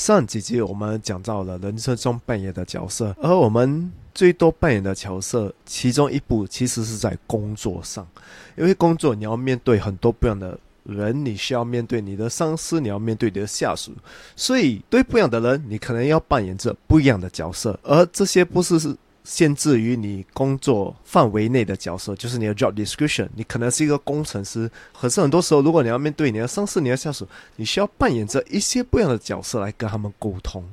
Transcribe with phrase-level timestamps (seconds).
[0.00, 8.08] 上几集我们讲到了人生中扮演的角色，而我们最多扮演的角色，其中一部其实是在工作上，
[8.56, 13.92] 因为工作你要面对很多不一样的人，你需要面对你的上司，你要面对你的下属，
[14.34, 18.96] 所以对不一样的人，你可能要扮演着不一样的角色，而这些不是是。
[19.24, 23.28] 限制于你工作范围内的角色，就是你的 job description。
[23.34, 27.26] 你可能是一个工程师，可是很多时候，如果你要面对你的上司、你的下属，
[27.56, 30.64] 你需要扮演着一些不一样的角色来跟他们沟通。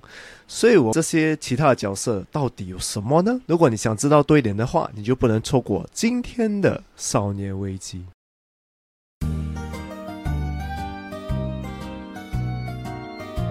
[0.48, 3.40] 所以，我这些其他的角色到底有什么呢？
[3.48, 8.06] 如果你想知道多一点的话，你就不能错过今天的少年危机。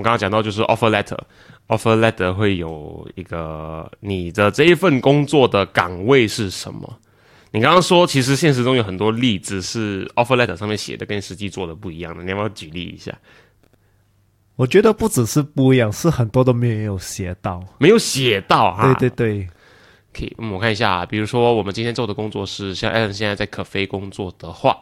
[0.00, 6.98] 我刚刚讲到就是 offer letter，offer letter 会有一个你的这一份工作的岗位是什么？
[7.50, 13.12] 你刚刚说其实现实中有很多例子是 offer letter 上面写的跟实际做的不一样的，你要不要举例一下？
[14.56, 18.94] 我觉得不只是不一样，是很多都没有写到，没有写到哈。
[18.94, 19.48] 对对对，
[20.14, 24.78] 可以，我看一下，啊比如说我们今天做的工作是像 Allen 现在在可飞工作的话，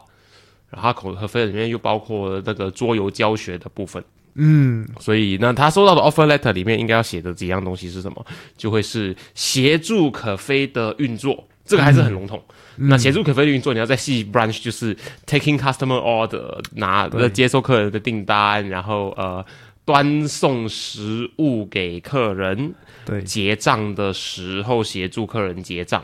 [0.69, 4.01] 然后可可飞里面又包括那个桌游教学的部分。
[4.35, 8.25] 嗯，所以那他收到的 offer letter 里面应该要写的几样东西是什么？
[8.55, 12.41] 就会是协助可飞的运作，这个还是很笼统。
[12.75, 19.45] 那协助可飞的运作，你要在细 branch 就是 taking customer order，拿接收客人的订单，然后呃
[19.83, 22.73] 端送食物给客人，
[23.05, 26.01] 对，结账的时候协助客人结账，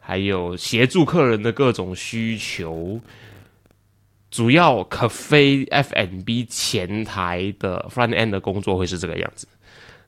[0.00, 3.00] 还有协助客人的各种需求。
[4.30, 9.46] 主要可非 FNB 前台的 front end 的工作会是这个样子，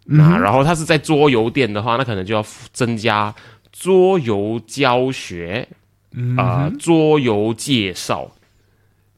[0.04, 3.34] 那然后他是在桌游店的话，那可能就要增加
[3.72, 5.66] 桌游教学，
[6.36, 8.30] 啊，桌游介绍。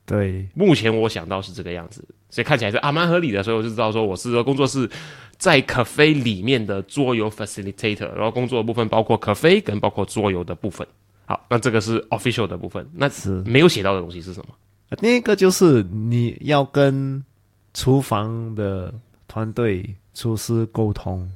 [0.05, 4.89] 对，目前我想到是这个样子，所以看起来是啊蛮合理的，所以我就知道说我是工作室
[5.37, 10.87] 在可非里面的桌游 facilitator，然后工作的部分包括可非跟包括桌游的部分。
[11.25, 13.31] 好，那这个是 official 的部分，那是。
[13.45, 14.55] 没有写到的东西是什么？
[15.01, 17.25] 另一个就是你要跟
[17.75, 18.93] 厨房的
[19.27, 21.31] 团队厨师沟通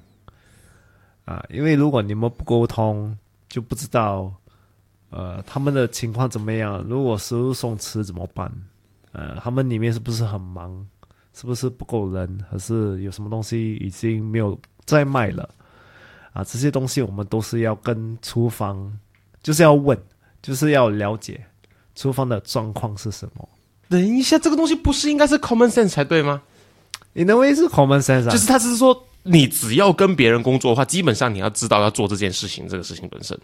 [1.25, 3.17] 啊，因为如果你们不沟通，
[3.49, 4.33] 就不知道
[5.11, 6.85] 呃他们的情况怎么样。
[6.89, 8.53] 如果食物送迟怎么办？
[9.13, 10.87] 呃，他们里面是不是很忙？
[11.33, 12.45] 是不是不够人？
[12.51, 15.49] 还是有什么东西已经没有在卖了？
[16.33, 18.99] 啊，这些东西我们都是要跟厨房，
[19.43, 19.99] 就是要问，
[20.43, 21.45] 就是要了解。
[21.97, 23.49] 厨房的状况是什么？
[23.89, 26.43] 等一下，这个东西不是应该是 common sense 才对吗？
[27.15, 28.29] 你认为是 common sense？
[28.29, 33.39] 啊就是他只是说，你只要跟别人工作的话，基本上你要知道要做这件事情，这个事情本身。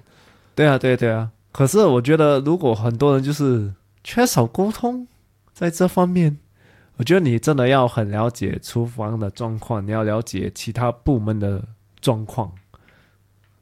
[0.54, 1.30] 对啊，对啊对啊。
[1.52, 3.72] 可是我觉得，如果很多人就是
[4.04, 5.06] 缺少沟通，
[5.54, 6.36] 在这方面，
[6.96, 11.62] 我觉得你真的要很了解厨房的状况，你要了解其他部门的
[12.00, 12.52] 状况。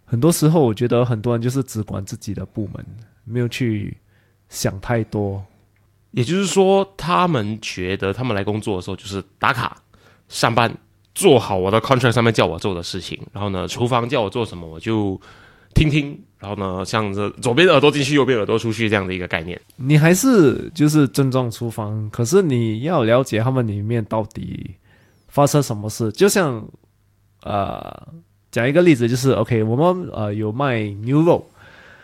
[0.05, 2.85] 很多时候，我觉得很多人就是只管自己的部门，
[3.25, 3.97] 没有去。
[4.51, 5.43] 想太多，
[6.11, 9.81] 也就是说，他们觉得他们来工作的时候就是打卡、
[10.29, 10.77] 上班、
[11.15, 13.19] 做好我的 contract 上面叫我做的事情。
[13.33, 15.19] 然后呢，厨房叫我做什么，我就
[15.73, 16.21] 听听。
[16.41, 19.61] 然后呢，像这左边耳朵进去，右边耳朵出去这样的一个概念。
[19.77, 24.75] 你还是就是尊重厨房，可是你要了解他们里面到底
[25.29, 26.11] 发生什么事。
[26.13, 26.67] 就像
[27.43, 28.09] 呃，
[28.51, 31.47] 讲一个例子，就是 OK，我们呃有卖牛肉，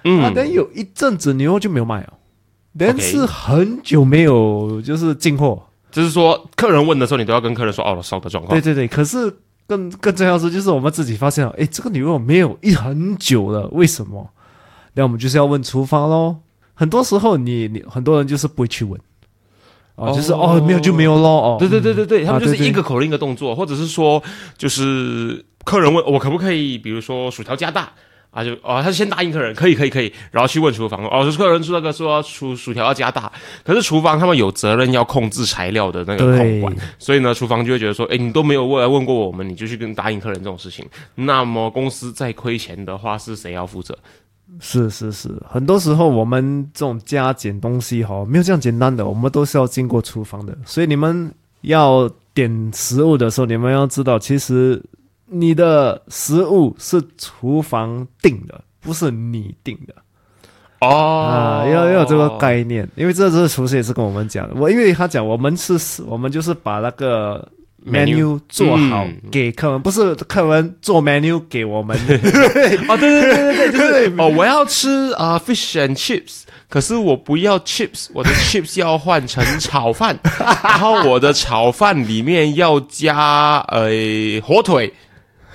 [0.04, 2.12] 嗯，啊但有一阵子牛肉就没有卖哦。
[2.78, 8.58] 但是很久没有就是进货，就是说客人问的时候，你都要跟客人说哦，烧的状况。
[8.58, 9.34] 对对对，可是
[9.66, 14.30] 更更重要是，就是我们自己发现了，哎，这个牛肉没有一很久了，为什么？
[14.94, 16.36] 那我们就是要问厨房喽。
[16.74, 19.00] 很多时候，你你很多人就是不会去问，
[19.94, 21.28] 哦，就是哦，没有就没有咯。
[21.28, 21.56] 哦。
[21.58, 24.22] 对对对对对，他们就是一个口令一个动作，或者是说，
[24.58, 27.92] 就是客人问我可不可以，比如说薯条加大。
[28.36, 33.32] 他，就哦，他先答应客人，可以，可以，可以，然后去问厨房，哦，就客人说那个说薯薯条要加大，
[33.64, 40.84] 可是厨房他们有责任要控制材料的那个控管，所以呢，厨房就会觉得说，哎，你都没有问来问过我们，你就去跟答应客人这种事情，
[41.14, 43.96] 那么公司再亏钱的话，是谁要负责？
[44.60, 50.56] 是是是，很多时候我们这种加减东西哈，没有这样简单的，我们都是要经过厨房的。
[50.64, 54.80] 所以你们要点食物的时候，你们要知道，其实
[55.28, 59.94] 你的食物是厨房定的，不是你定的。
[60.80, 67.48] 哦啊，要要有这个概念，因为这这厨师也是跟我们讲的，我因为他讲我们是，我们就是把那个
[67.86, 71.96] Menu 做好嗯给客人，不是客人做 menu 给我们。
[72.88, 80.18] 哦，对对对对对，就是哦，我要吃啊、fish and chips，可是我不要 chips，我的 chips 要换成炒饭，
[80.62, 83.88] 然后我的炒饭里面要加呃
[84.44, 84.92] 火腿。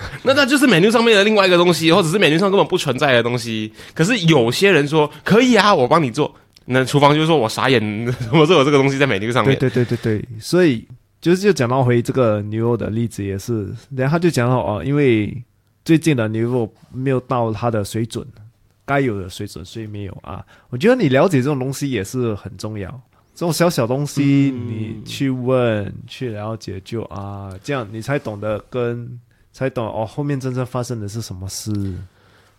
[0.23, 3.71] 那那就是 menu 上面的另外一个东西，或者是 menu 上根本不存在的东西。
[3.93, 6.33] 可是有些人说可以啊，我帮你做。
[6.65, 7.81] 那厨房就说我傻眼，
[8.31, 9.57] 我说有这个东西在 menu 上面。
[9.57, 10.87] 对对对对对，所以
[11.19, 15.35] 就是就讲到回这个牛肉的例子也是，然后他就讲到哦，因为
[15.83, 18.25] 最近的牛肉没有到它的水准，
[18.85, 20.45] 该有的水准，所以没有啊。
[20.69, 22.89] 我觉得你了解这种东西也是很重要，
[23.33, 29.19] 这种小小东西你去问、去了解就啊，这样你才懂得跟
[29.51, 31.71] 才懂哦后面真正发生的是什么事。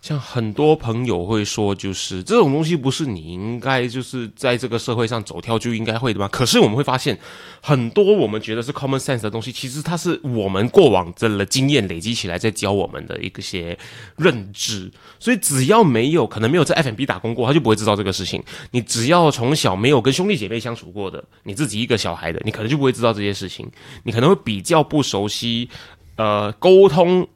[0.01, 6.27] 像很多朋友会说，就是这种东西不是你应该就是在这个社会上走跳就应该会的吗？
[6.27, 7.17] 可是我们会发现，
[7.61, 13.79] 很多我们觉得是 common sense 的东西，其实它是我们过往的经验累积起来，在教我们的一个些
[14.17, 14.91] 认知。
[15.21, 18.43] 所以只要没有可能没有在 F&B 打工过，他就不会知道这个事情。
[18.71, 23.71] 你只要从小没有跟兄弟姐妹相处过的，你自己一个小孩的，你可能就不会知道这些事情。
[24.03, 25.69] 你可能会比较不熟悉，
[26.15, 27.27] 呃，沟通。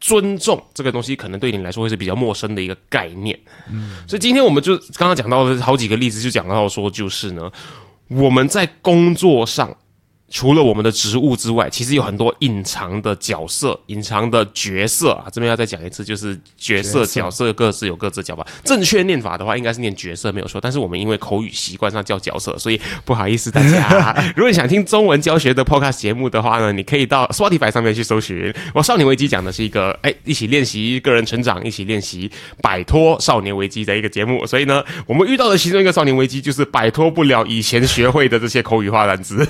[0.00, 3.40] 尊重这个东西可能对你来说会是比较陌生的一个概念，
[3.70, 7.50] 嗯，所以今天我们就刚刚讲到的好几个例子，就讲到说，就是呢，
[8.08, 9.74] 我们在工作上。
[10.30, 15.26] 除了我们的职务之外，其实有很多隐藏的角色、隐藏的角色啊。
[15.30, 18.44] 这边要再讲一次，就是角色、角色各自有各自的叫法。
[18.64, 24.12] 正确念法的话，应该是念角色没有错，但是我们因为口语习惯上叫角色，所以不好意思大家。
[24.34, 28.52] 如果你想听中文教学的 podcast 节目的话呢，你可以到 Spotify 上面去搜寻。
[28.74, 32.28] 我少年危机讲的是一个哎，一起练习个人成长，一起练习
[32.60, 34.44] 摆脱少年危机的一个节目。
[34.46, 39.46] 所以呢，我们遇到的其中一个少年危机就是摆脱不了以前学会的这些口语化单词。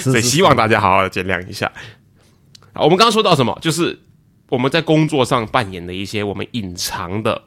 [0.00, 1.70] 所以希望大家好好的见谅一下。
[2.72, 3.58] 好，我们刚刚说到什么？
[3.60, 3.98] 就是
[4.48, 7.42] 我们在工作上扮演的一些我们隐藏的、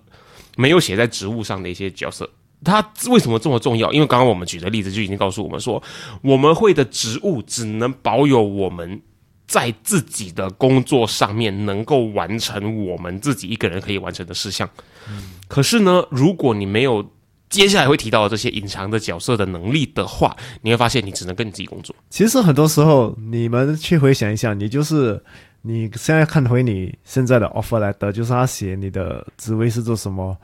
[0.55, 2.29] 没有写在职务上的一些角色。
[2.63, 3.91] 它为什么这么重要？
[3.91, 5.81] 因为刚刚我们举的例子就已经告诉我们说，
[6.21, 9.01] 我们会的职务只能保有我们
[9.47, 14.69] 在自己的工作上面能够完成我们自己一个人可以完成的事项。
[15.49, 17.12] 可是呢，如果你没有
[17.53, 21.95] 接下来会提到的这些隐藏的角色的能力的话，你会发现你只能跟你自己工作。
[22.09, 25.21] 其实很多时候，你们去回想一下，你就是
[25.61, 30.35] 你现在看回你现在的 offer 来的，就是他写你的职位是做什么，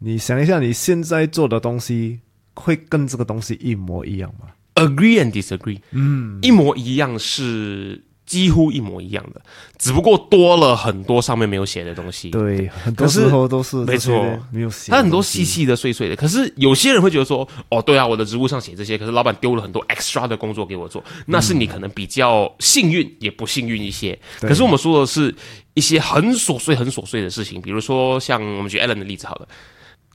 [0.00, 2.18] 你想一下你现在做的东西
[2.54, 9.42] 会跟这个东西一模一样吗？Agree and disagree，嗯，一模一样是几乎一模一样的，
[9.78, 12.30] 只不过多了很多上面没有写的东西。
[12.30, 16.16] 对，很多可是时候都是没错没有写它很多细细的、碎碎的。
[16.16, 24.18] 可是有些人会觉得说，哦，对啊，我的职务上写这些，可是老板丢了很多 extra 的工作给我做，那是你可能比较幸运，也不幸运一些。
[24.40, 25.34] 对可是我们说的是
[25.74, 29.48] 一些很琐碎、很琐碎的事情，比如说像我们举 Allen 的例子好了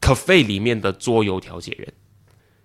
[0.02, 1.94] ，cafe 里面的桌游调解员，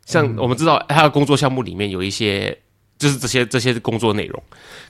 [0.07, 2.57] 像我们知道他的工作项目里面有一些
[3.03, 4.43] 就是这些这些工作内容，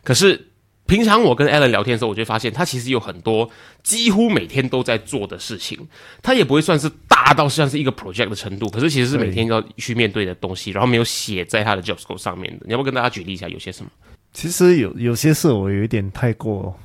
[0.05, 0.49] 可是。
[0.85, 3.49] 平常我跟 Alan 聊天的时候，我就会发现他其实有很多
[3.85, 5.79] 几乎每天都在做的事情，
[6.21, 12.67] 他也不会算是大到像是一个 project 的程度，可是其实是每天要去面对的东西，然后没有写在他的 job scope 上面的。
[12.67, 13.91] 你要不要跟大家举例一下有些什么？
[14.33, 16.77] 其实有有些事我有一点太过，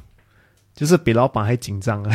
[0.75, 2.11] 就是比老板还紧张啊。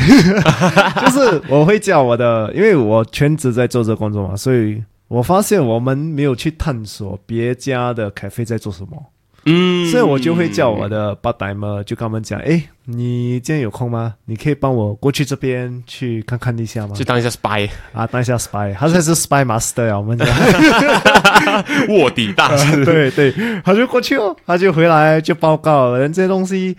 [1.05, 4.81] 就是我会叫我的，因为我全职在做这个工作嘛，所以
[5.13, 9.11] 我发现我们没有去探索别家的咖啡在做什么，
[9.45, 14.15] 嗯所以我就会叫我的 part timer 就跟他们讲，哎，你今天有空吗？
[14.25, 17.05] 你可以帮我过去这边去看看一下吗就？
[17.05, 20.27] 当一下 spy 啊，当一下 spy，他才是 spy master 啊，我们讲。
[21.89, 22.81] 卧底大师。
[22.83, 23.31] 对对，
[23.63, 26.75] 他就过去哦，他就回来就报告，人这些东西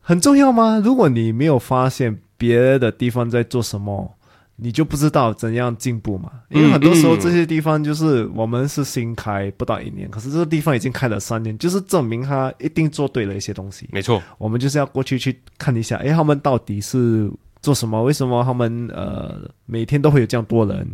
[0.00, 0.82] 很重要吗？
[0.84, 4.16] 如果你没有发现别的地方在做什么，
[4.60, 6.30] 你就不知道怎样进步嘛。
[6.50, 13.88] 因为很多时候这些地方就是我们是新开不到一年，可是这个地方已经开了三年，就是证明他一定做对了一些东西。
[13.92, 17.30] 没错，我们就是要过去去看一下，诶，他们到底是
[17.62, 18.02] 做什么？
[18.02, 20.86] 为什么他们呃每天都会有这样多人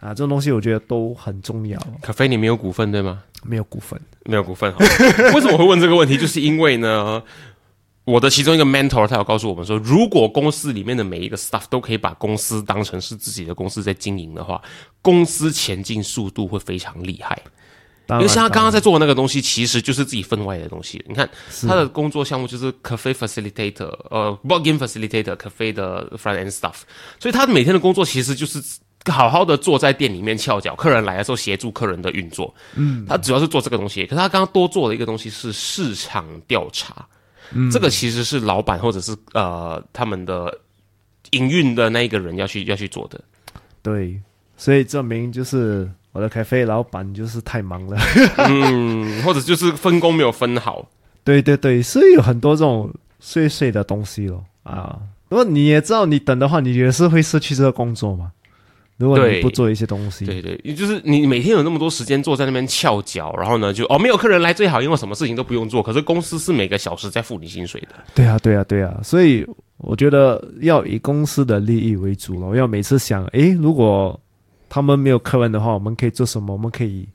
[0.00, 0.08] 啊？
[0.08, 1.80] 这种东西我觉得都很重要。
[2.02, 3.22] 可菲你没有股份对吗？
[3.44, 4.78] 没有股份，没有股份哈。
[5.34, 6.16] 为什么会问这个问题？
[6.16, 7.22] 就是因为呢，
[8.06, 14.62] 我的其中一个 mentor 他有告诉我们说，如果公司里面的每一个 staff 都可以把公司当成是自己的公司在经营的话，
[15.02, 17.36] 公司前进速度会非常厉害。
[18.08, 21.04] 因为像他刚刚在做的那个东西，其实就是自己分外的东西。
[21.08, 21.28] 你看
[21.66, 26.82] 他的工作项目就是 cafe facilitator，呃，board game facilitator，cafe 的 front end stuff。
[27.18, 28.62] 所以他每天的工作其实就是
[29.10, 32.54] 好好的坐在店里面翘脚，客人来的时候协助客人的运作。
[32.76, 34.04] 嗯，他主要是做这个东西。
[34.04, 37.04] 可是他刚刚多做的一个东西是市场调查。
[37.52, 40.58] 嗯，这个其实是老板或者是呃他们的
[41.30, 43.20] 营运的那一个人要去要去做的。
[43.82, 44.20] 对，
[44.56, 45.90] 所以证明就是。
[46.12, 47.98] 我的咖啡老板就是太忙了，
[48.38, 50.88] 嗯，或者就是分工没有分好，
[51.22, 54.42] 对对对，所以有很多这种碎碎的东西咯。
[54.62, 54.98] 啊。
[55.28, 58.32] 如果你也知道，你等的话，你也是会失去这个工作嘛。
[58.98, 65.82] 如果你不做一些东西，对对，也就是你每天有那么多时间坐在那边翘脚，然后呢，就哦没有客人来最好，因为什么事情都不用做。
[65.82, 67.88] 可是公司是每个小时在付你薪水的。
[68.14, 69.46] 对啊，对啊，对啊，所以
[69.78, 72.56] 我觉得要以公司的利益为主了。
[72.56, 74.18] 要每次想，诶，如果。
[74.68, 76.52] 他们没有客人的话，我们可以做什么？
[76.52, 77.08] 我们可以，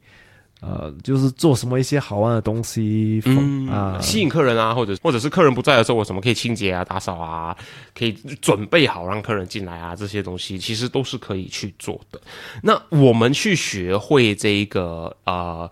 [0.62, 7.58] 呃，就是做什么一些好玩的东西，嗯啊，吸引客人啊，或者或者是客人不在的时候，我什么可以清洁啊、打扫啊，
[7.94, 12.22] 可以准备好让客人进来啊，这些东西其实都是可以去做的。
[12.62, 15.70] 那我们去学会这一个啊，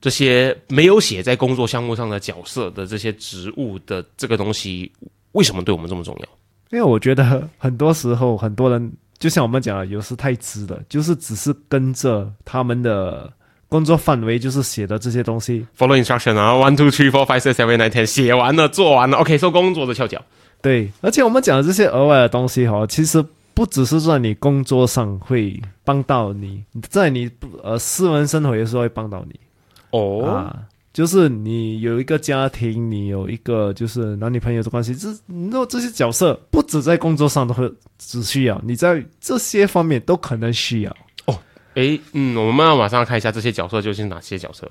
[0.00, 4.90] 这些没有写在工作项目上的角色的这些职务的这个东西，
[5.32, 6.28] 为什么对我们这么重要？
[6.70, 8.92] 因为我觉得很多时候很多人。
[9.16, 13.32] 就像我们讲的，有时太直了，就是只是跟着他们的
[13.74, 20.22] 工作范围，就是写的这些东西，follow instruction 啊，one two three four five six seven nine ten，写完了，做完了，OK，收工作的翘脚。
[20.62, 23.20] 对，而且我们讲的这些额外的东西哈，其实
[23.52, 27.28] 不只是在你工作上会帮到你，在你
[27.64, 29.40] 呃私人生活的时候会帮到你。
[29.90, 30.54] 哦。
[30.92, 40.96] 就是你有一个家庭，你有一个就是男女朋友的关系，这那这些角色不止在工作上都会只需要，你在这些方面都可能需要
[41.74, 41.82] 哦。
[41.82, 44.70] 诶，嗯，我们要马上看一下这些角色究竟是哪些角色，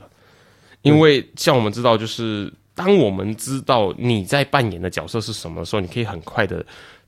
[0.82, 6.66] 因为像我们知道，就是当我们知道你在扮演的角色是什么的时候，你可以很快的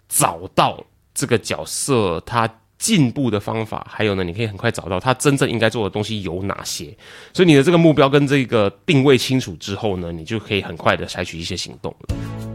[0.08, 0.84] 找到
[1.14, 2.50] 这个角色他。
[2.78, 6.96] 进步的方法，还有呢，你可以很快找到他真正应该做的东西有哪些。
[7.34, 12.54] 所以你的这个目标跟这个定位清楚之后呢，你就可以很快的采取一些行动了。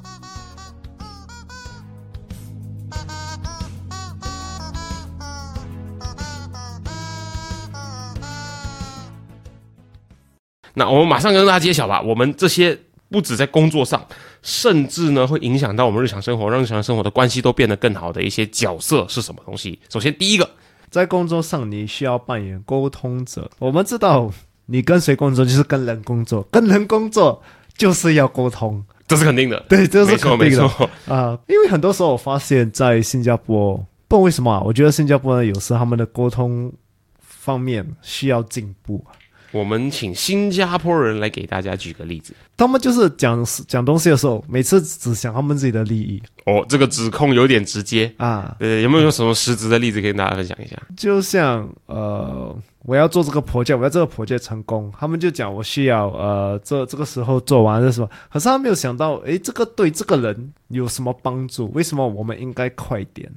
[10.73, 12.77] 那我们马上跟大家揭晓吧，我们这些。
[13.11, 14.01] 不止在工作上，
[14.41, 19.77] 甚至呢会影响到我们日常生活，让日常生活的关系都变得更好的一些角色是什么东西？
[19.89, 20.49] 首先，第一个，
[20.89, 23.51] 在工作上你需要扮演沟通者。
[23.59, 24.31] 我们知道，
[24.67, 27.43] 你跟谁工作就是跟人工作，跟人工作
[27.75, 29.59] 就是要沟通，这是肯定的。
[29.67, 30.65] 对，这是肯定的
[31.13, 31.37] 啊。
[31.49, 33.75] 因为很多时候我发现，在新加坡，
[34.07, 36.71] 不知道为什么，我觉得新加坡呢有时他们的沟通
[37.19, 39.05] 方面需要进步。
[39.51, 42.33] 我们请新加坡人来给大家举个例子。
[42.55, 46.21] 他们就是讲讲东西的时候，每次只想他们自己的利益。
[46.45, 48.55] 哦，这个指控有点直接啊。
[48.59, 50.75] 呃，有没有什么实质的例子跟大家分享一下？
[50.95, 61.69] 就像呃，我要做这个 project，我要这个 project 成功，他们就讲我需要呃，这这个时候做完的时候，可是他没有想到，诶，这个对这个人有什么帮助？
[61.73, 63.31] 为什么我们应该快点？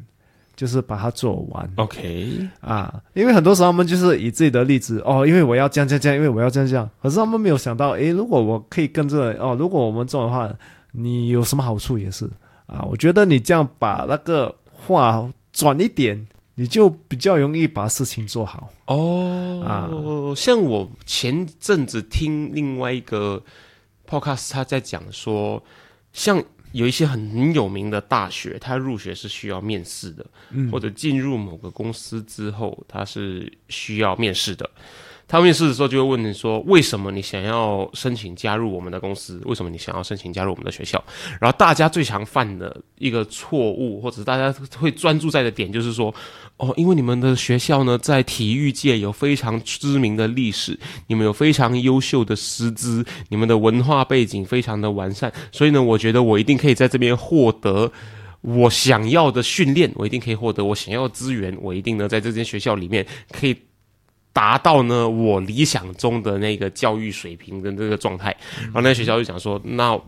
[0.56, 10.48] 就是把它做完，OK 啊，因为很多时候他们就是以自己的例子哦，因为我要这样这样这样，因为我要这样这样，可是他们没有想到，诶，如果我可以跟着哦，如果我们做的话，
[10.92, 12.30] 你有什么好处也是
[12.66, 12.86] 啊？
[12.88, 19.90] 我觉得你这样把那个话转一点，你就比较容易把事情做好哦啊。
[20.36, 23.42] 像我前阵子听另外一个
[24.08, 25.60] podcast，他在讲说，
[26.12, 26.40] 像。
[26.74, 30.26] 有一些很有名的大学，他入学是需要面试的，
[30.72, 34.68] 或者进入某个公司之后，他是需要面试的。
[35.26, 39.40] 他面试的时候就会问你说，为什么你想要申请加入我们的公司？
[39.44, 41.02] 为什么你想要申请加入我们的学校？
[41.40, 46.12] 然后大家最常犯的一个错误，或者是大家会专注在的点，就是说，
[46.56, 57.90] 哦，因为你们的学校呢，在体育界有非常知名的历史，你们有非常优秀的师资，你们的文化背景非常的完善，所以呢，我觉得我一定可以在这边获得。
[58.40, 63.56] 我想要的训练，我一定可以获得；我想要的资源，我一定呢，在这间学校里面可以
[64.34, 68.36] 达到呢我理想中的那个教育水平的这个状态。
[68.64, 69.98] 然后那学校就讲说：“那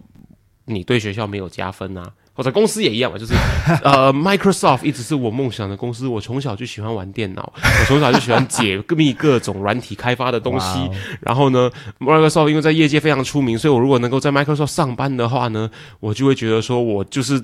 [0.66, 2.12] 你对学校没有加分啊？
[2.36, 3.18] 或者公司也一样嘛？
[3.18, 3.34] 就是
[3.82, 6.06] 呃，Microsoft 一直是我梦想的公司。
[6.06, 10.88] 我从小就喜欢玩电脑，我从小就喜欢解密各种软体开发的东西。
[11.20, 17.42] 然后呢，Microsoft 因为在业界非常出名，所以我如果能够在 Microsoft 上班的话呢，我就会觉得说我就是。”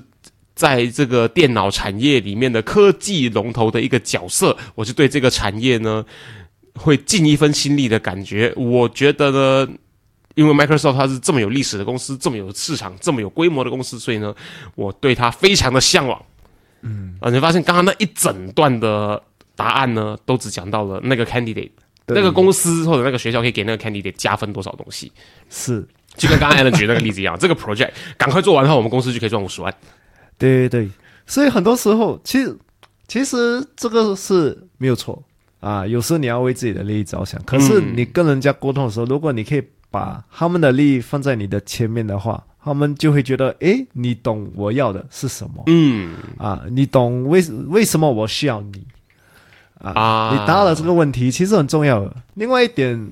[0.55, 6.05] 在这个电脑产业里面的科技龙头的一个角色，我就对这个产业呢
[6.75, 8.53] 会尽一份心力的感觉。
[8.55, 9.67] 我觉得呢，
[10.35, 14.33] 因为 Microsoft 它是这么有历史的公司，这么有市场，这么有规模的公司，所以呢，
[14.75, 16.21] 我对它非常的向往。
[16.81, 19.21] 嗯，啊，你发现刚刚那一整段的
[19.55, 21.71] 答案呢，都只讲到了那个 candidate，
[22.07, 25.11] 那个公司或者那个学校可以给那个 candidate 加分多少东西。
[25.49, 25.87] 是，
[26.17, 29.73] 就跟刚刚 Alan 举那个例子一样，这个 project 赶快做完的话，我们公司就可以赚五十万。
[30.37, 30.89] 对对对，
[31.25, 32.57] 所以很多时候，其实
[33.07, 35.23] 其实这个是没有错
[35.61, 35.87] 啊。
[35.87, 39.63] 有时候你要为自己的利益着想，可是你跟人家沟通的时候，如果你可以
[39.93, 45.63] 把他们的利益放在你的前面的话，他们就会觉得，诶，你懂我要的是什么？
[45.67, 48.87] 嗯，啊，你懂为为什么我需要你？
[49.77, 52.15] 啊，你答了这个问题，其实很重要的。
[52.33, 53.11] 另外一点，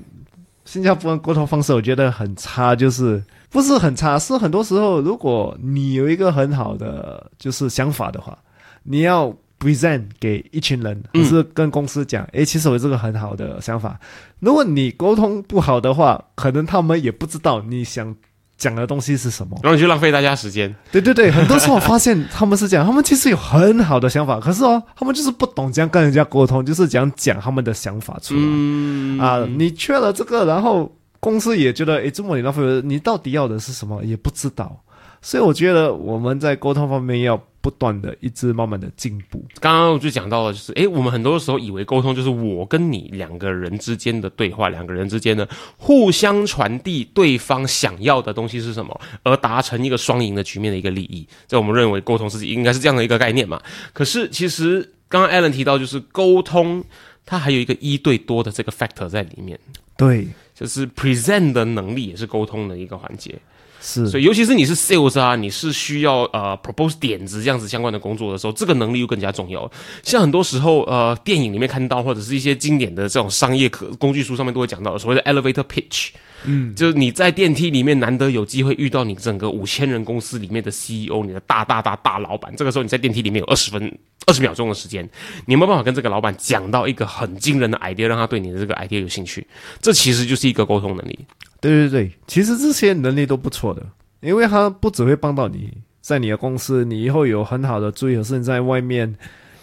[0.64, 3.22] 新加坡人沟通方式我觉得很差，就是。
[3.52, 8.38] 不是很差，是很多时候，如果你有一个很好的就是想法的话，
[8.82, 9.30] 你要
[9.62, 13.98] present 给一群人，或是跟公司讲，诶，其实我这个很好的想法。
[14.40, 18.14] 如果你沟通不好的话，可能他们也不知道你想
[18.58, 20.74] 讲的东西是什么，然后你就浪费大家时间。
[20.90, 29.46] 对对对，很多时候我发现 他们是这样，他们其实有很好的想法，可是哦，他们就是不懂这样跟人家沟通，就是讲讲他们的想法出来啊。
[29.56, 30.92] 你缺了这个，然后。
[31.24, 34.02] 公司也觉得，诶，这么你浪费，你到底要的是什么？
[34.02, 34.76] 也不知道，
[35.20, 39.42] 所以我觉得我们在沟通方面要不断的一直慢慢的进步。
[39.60, 51.26] 刚刚我就讲到了，就是诶，我们很多时候以为沟通就是我跟你两个人之间的对话，两个人之间的互相传递对方想要的东西是什么，而达成一个双赢的局面的一个利益。
[51.46, 53.62] 在我们认为沟通是应该是这样的一个概念嘛？
[53.94, 56.84] 可是其实刚刚 Alan 提到，就是沟通
[57.24, 59.58] 它还有一个一对多的这个 factor 在里面。
[59.96, 60.28] 对。
[60.54, 63.36] 就是 present 的能力也是沟通的一个环节，
[63.84, 69.68] 是，所以尤其是你是 sales 啊，你是需要呃 propose 点子这样子相关的工作的时候，这个能力又更加重要。
[70.04, 76.10] 像很多时候呃电影里面看到或者是一些经典的这种商业可工具书上面都会讲到所谓的 elevator pitch。
[76.44, 82.52] 嗯，就是你在电梯里面难得有机会遇到你整个五千人公司里面的 CEO，你的大大大大老板。
[82.56, 85.08] 这个时候你在电梯里面有二十分二十秒钟的时间，
[85.46, 89.46] 你有没有办法跟这个老板讲到一个很惊人的 idea，让他对你的这个 idea 有兴趣？
[89.80, 91.18] 这其实就是一个沟通能力。
[91.60, 93.86] 对对对，其实这些能力都不错的，
[94.20, 99.14] 因为他不只会帮到你在你的公司，你以后有很好的注意，甚至在外面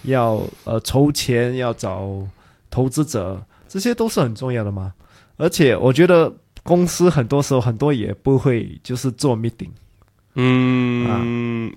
[0.03, 2.25] 要呃筹钱要找
[2.69, 4.93] 投资者，这些都是很重要的嘛。
[5.35, 6.33] 而且我觉得。
[6.69, 9.71] 公司很多时候很多也不会就是做 meeting，
[10.35, 11.73] 嗯，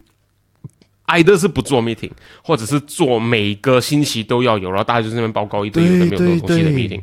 [1.07, 2.11] 挨的是不做 meeting，
[2.45, 7.01] 或者是做每个星期都要有，然后大家就在那边报告一堆有的没有东西的 meeting。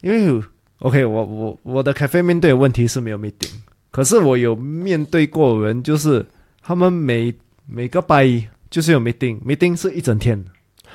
[0.00, 0.42] 因为
[0.78, 3.52] OK，我我我的咖啡面对的问题是没有 meeting，
[3.90, 6.24] 可是我有面对过人，就是
[6.62, 7.34] 他们每
[7.66, 8.26] 每个拜
[8.70, 10.42] 就是有 meeting，meeting 是一整天，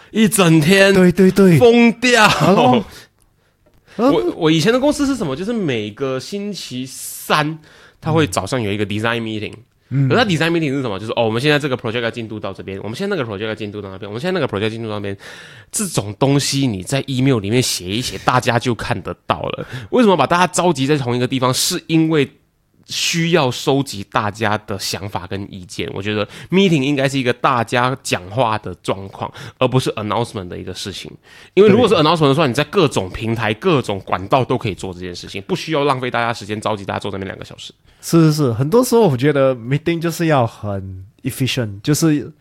[0.10, 2.84] 一整天，对对对，疯掉。
[3.98, 5.36] 我我以前的公司是什么？
[5.36, 7.58] 就是每个星期三，
[8.00, 9.54] 他会早上有一个 design meeting。
[9.90, 11.00] 嗯，而他 design meeting 是什么？
[11.00, 15.18] 就是哦，我们现在这个 project 进度到这边，我们现在那个 project 进度到那边，我们现在那个 project 进度到那边。
[15.72, 19.68] 这种东西你在 email 里面写一写，大家就看得到了。
[19.92, 21.54] 为什么把大家召集在同一个地方？
[21.54, 22.30] 是因为。
[22.88, 31.12] 需要收集大家的想法跟意见，我觉得 meeting 应该是一个大家讲话的状况，而不是 announcement 的一个事情。
[31.56, 37.74] 因为如果是 announcement 的话，你在各种平台、各种管道都可以做这件事情，不需要浪费大家时间召集大家坐在那两个小时。
[38.02, 42.32] 是是是，很多时候我觉得 meeting 就是要很 efficient，就是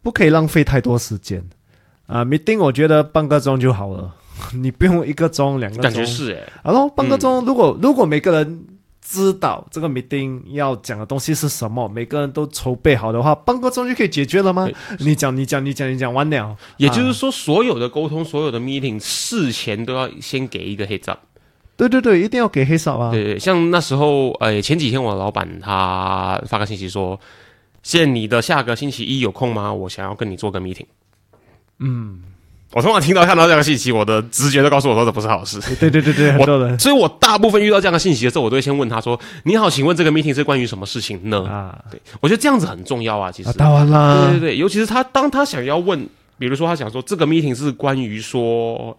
[0.00, 1.44] 不可以浪费太多时间
[2.06, 2.24] 啊。
[2.24, 4.14] meeting 我觉得半个钟就好了，
[4.54, 5.82] 你不用一个钟、两个钟。
[5.82, 6.50] 感觉是诶。
[6.64, 8.64] 然后半个钟，如果如果每个人
[9.02, 14.68] 知道这个 meeting 要讲的东西是什么，每个人都筹备好的话，半个钟就可以解决了吗？
[15.00, 21.18] 你讲，你讲，你讲，你讲完了，也就是说，所有的沟通，所有的 meeting 事前都要先给一个 heads up。
[21.76, 23.10] 对对对，一定要给黑嫂啊！
[23.10, 27.18] 对对，像那时候，呃，前几天我的老板他发个信息说，
[27.82, 29.72] 现你的下个星期一有空吗？
[29.72, 30.86] 我想要跟你做个 meeting。
[31.80, 32.22] 嗯。
[32.72, 35.60] 我通常听到看到这样的信息，我的直觉都告诉我说这不是好事。
[35.76, 43.30] 对对对对，很多人，所以我大部分遇到这样的信息的时候，我都会先问他说：“你好，请问这个 meeting 是关于什么事情呢？”啊，对，我觉得这样子很重要啊。
[43.30, 46.08] 其实，当然啦，对对对，尤其是他当他想要问，
[46.38, 48.96] 比如说他想说这个 meeting 是关于说，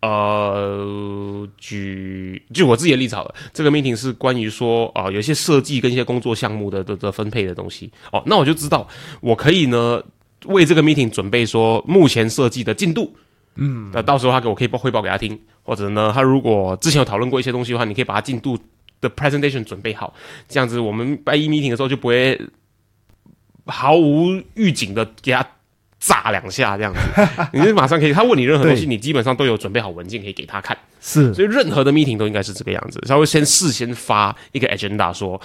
[0.00, 7.90] 呃，举就我自己的立场了，这个 meeting 是关于说啊，有一些设计跟一些工作项目的的的分配的东西。
[8.12, 8.86] 哦，那我就知道
[9.20, 10.00] 我可以呢。
[10.46, 13.14] 为这个 meeting 准备说目前设计的进度，
[13.56, 18.58] 嗯，那到时候他给我可以报汇报给他听，或者呢，他如果之前有讨论过一些东西的话，你可以把他进度
[19.00, 20.14] 的 presentation 准备好，
[20.48, 22.40] 这样子我们拜一 meeting 的时候就不会
[23.66, 25.46] 毫无预警的给他
[26.00, 27.00] 炸两下这样子，
[27.52, 35.40] 你就马上可以，他问你任何东西，你基本上都有准备好文件可以给他看，是，所以任何的 meeting 都应该是这个样子，他会先事先发一个 agenda，说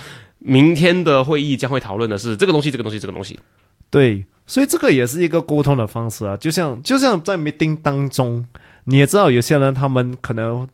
[0.46, 3.40] 明天的会议将会讨论的是这个东西，这个东西，这个东西。
[3.90, 8.46] 对，所以这个也是一个沟通的方式啊，就像就像在 meeting 当中，
[8.84, 10.68] 你也知道有些人他们可能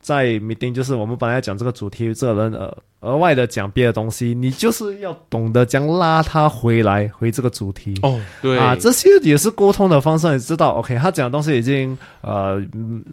[0.00, 13.04] 在 meeting，就是我们本来要讲这个主题，这个人呃额外的讲别的东西，你就是要懂得将拉他回来回这个主题哦，对啊，这些也是沟通的方式，你知道，OK，他讲的东西已经呃嗯。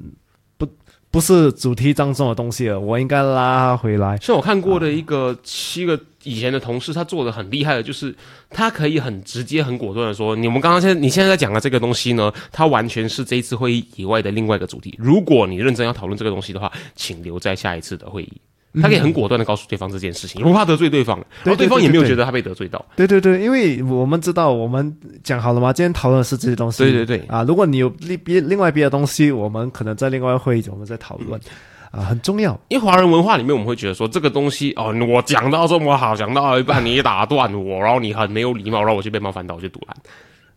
[1.18, 4.16] 不是主题当中的东西了，我应该拉回来。
[4.18, 8.16] 像我看过的一个七个以前的同事，他做的很厉害的，就是
[8.52, 14.94] 他可以很直接、很果断的说：“你们刚刚现在你现在在讲的这个东西呢，它完全是这一次会议以外的另外一个主题。
[15.00, 18.34] 如果你认真要讨论这个东西的话，请留在下一次的会议。”
[18.82, 22.84] 他可以很果断的告诉对方这件事情，不怕得罪对方，然后对方也没有觉得他被得罪到。
[22.96, 25.72] 对对对，因为我们知道，我们讲好了吗？
[25.74, 26.84] 今天讨论的是这些东西。
[26.84, 31.40] 对对对，啊，如果你有另别另外别的东西，我们可能在另外会议我们再讨论，
[31.92, 32.60] 啊，很重要。
[32.68, 39.96] 因为华人文化里面，我们会觉得说这个东西哦，我讲到这么好，讲到一半你打断我，然后你很没有礼貌，然后我就被冒犯到，我就堵拦。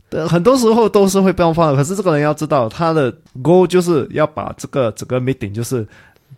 [0.09, 5.87] 对，很多时候都是会被冒犯，可是这个人要知道，他的 goal 就是要把这个整个 meeting 就是。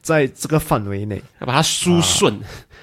[0.03, 2.35] 在这个范围内，要把它梳顺。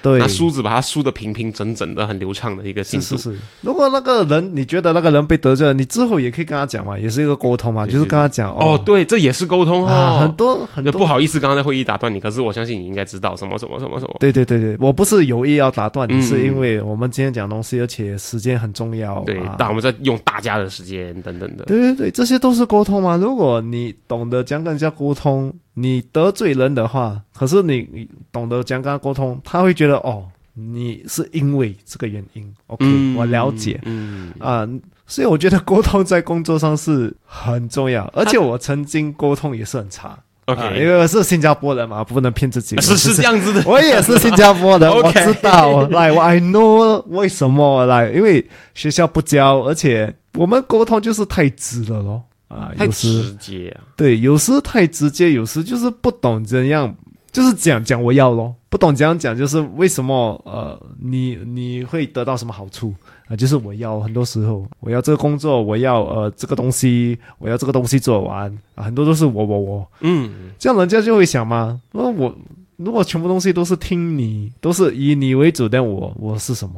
[0.02, 3.18] 对，拿梳子把它梳的平平整整的，很流畅的一个形式。
[3.18, 3.38] 是是是。
[3.60, 10.20] 如果那个人你觉得那个人被得罪了，你之后也可以跟他讲嘛，也是一个沟通嘛，就是跟他讲哦，对，这也是沟通啊。
[10.20, 14.16] 很多很多不好意思，刚刚在会议打断你，可是我相信你应该知道什么什么什么什么。
[14.18, 19.22] 对对对对，我不是有意要打断你，是因为我们今天讲东西，而且时间很重要。
[19.24, 21.64] 对，但我们在用大家的时间等等的。
[21.66, 23.18] 对对对，这些都是沟通嘛。
[23.18, 30.26] 如果你懂得讲跟人家沟通，你得罪人的话，可是你你懂得讲跟他沟通，他会觉得哦。
[30.52, 32.84] 你是因为这个原因，OK，
[33.16, 34.30] 我了解，嗯。
[34.40, 34.68] 啊，
[35.06, 56.94] 所以我觉得沟通在工作上是很重要，而且我曾经沟通也是很差，OK，因为我是新加坡人嘛，不能骗自己，是是这样子的，我也是新加坡人， 我知道，来，我 I know 为什么来，因为学校不教，而且我们沟通就是太直了咯，啊，太直接，对，有时太直接，有时就是不懂怎样。
[57.32, 62.92] 就是讲讲我要咯，不懂怎样讲，就是为什么呃，你你会得到什么好处
[63.28, 63.36] 啊？
[63.36, 72.34] 就是我要很多时候我要这个工作，我要呃这个东西，我要这个东西做完啊，很多都是我我我，嗯，这样人家就会想嘛，那我
[72.78, 76.74] 如果全部东西都是听你，都是以你为主，但我我是什么？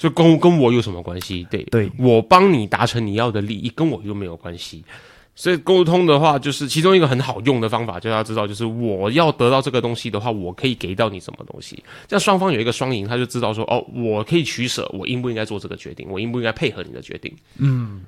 [0.00, 1.46] 就跟跟我有什么关系？
[1.50, 4.82] 对对，我帮你达成你要的利益，跟我又没有关系。
[5.34, 11.82] 所以沟通的话，就是其中一个很好用的方法，就要知道，就是我要得到这个东西的话，我可以给到你什么东西。
[12.08, 17.30] 这样双方有一个双赢，他就知道说，哦，我可以取舍，我应不应该做这个决定，我应不应该配合你的决定。
[17.58, 18.02] 嗯，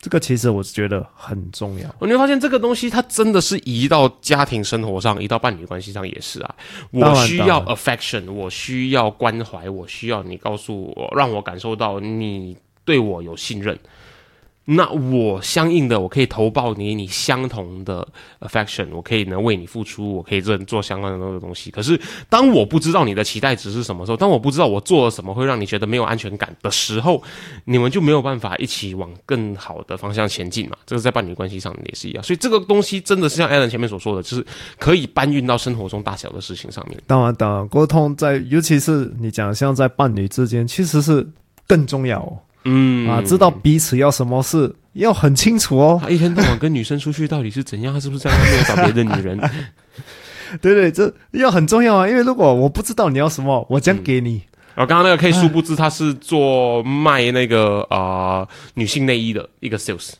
[0.00, 1.94] 这个其实我觉得很重要。
[2.00, 6.54] 你会发现这个东西，它真的是移到家庭生活上，移到伴侣关系上也是啊。
[6.90, 13.78] 我需要 affection，我需要关怀，我需要你告诉我，让我感受到你对我有信任。
[14.66, 18.06] 那我相应的，我可以投报你你相同的
[18.40, 21.72] affection，我可以呢为你付出，我可以做做相关的那个东西。
[21.72, 27.20] 可是当我不知道你的期待值是什么时候，当我不知道我做了什么会让你觉得没有安全感的时候，
[27.64, 30.76] 你们就没有办法一起往更好的方向前进嘛。
[30.86, 32.22] 这个在伴侣关系上也是一样。
[32.22, 34.46] 所以这个东西真的是像 Alan 前面所说的，就是
[34.78, 36.96] 可以搬运到生活中大小的事情上面。
[37.08, 41.26] 当然，当然，沟通在尤其是你讲像在伴侣之间，其实是
[41.66, 42.40] 更重要。
[42.64, 45.98] 嗯啊，知道彼此要什么事，要很清楚哦。
[46.02, 47.92] 他一天到晚跟女生出去，到底是怎样？
[47.94, 49.38] 他是不是在外面找别的女人？
[50.60, 54.42] 对对，这要很重要啊，因为如果我不知道你要什么，我将给你。
[54.74, 60.12] 然后刚刚那个 K 殊不知他是做卖那个啊、呃女性内衣的一个 sales，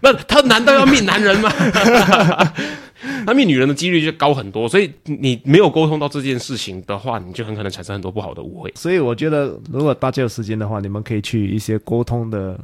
[0.00, 1.52] 那他难道要灭男人吗？
[3.26, 8.72] 他灭女人的几率就高很多，所以你没有沟通到这件事情的话，你就很可能产生很多不好的误会。
[8.74, 12.58] 所以我觉得，如果大家有时间的话，你们可以去一些沟通的，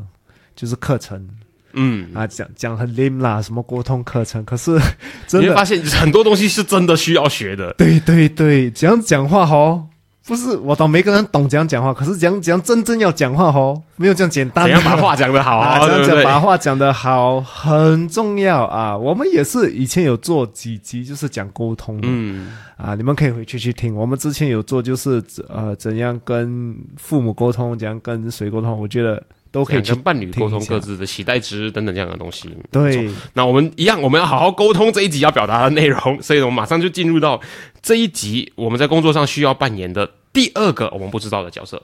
[0.57, 1.29] 就是课程
[1.77, 4.79] 嗯，啊，讲讲很 lame 啦，什么沟通课程，可是
[5.27, 7.73] 真的你会发现很多东西是真的需要学的。
[7.75, 9.89] 对对对，这样讲话哦，
[10.27, 14.75] 不是我懂，每个人懂怎样讲话，可是讲讲真正要讲话哦，没有这样简单的。
[14.75, 16.25] 怎样把话讲得好， 啊，这样讲对对？
[16.25, 18.97] 把话讲得好很重要啊！
[18.97, 23.95] 我们也是以前有做几集，就是讲沟通的、嗯，啊，你们可以回去去听。
[23.95, 29.23] 我们之前有做，就是呃怎样跟父母沟通，怎样跟谁沟通，我觉得
[29.55, 32.51] 都可以跟伴侣沟通各自的期待值等等这样的东西。
[32.73, 33.09] 对。
[33.35, 37.41] 那我们一样，我们要好好沟通这一集要表达的内容，所以我们马上就进入到
[37.81, 41.81] 这一集我们在工作上需要扮演的第二个我们不知道的角色。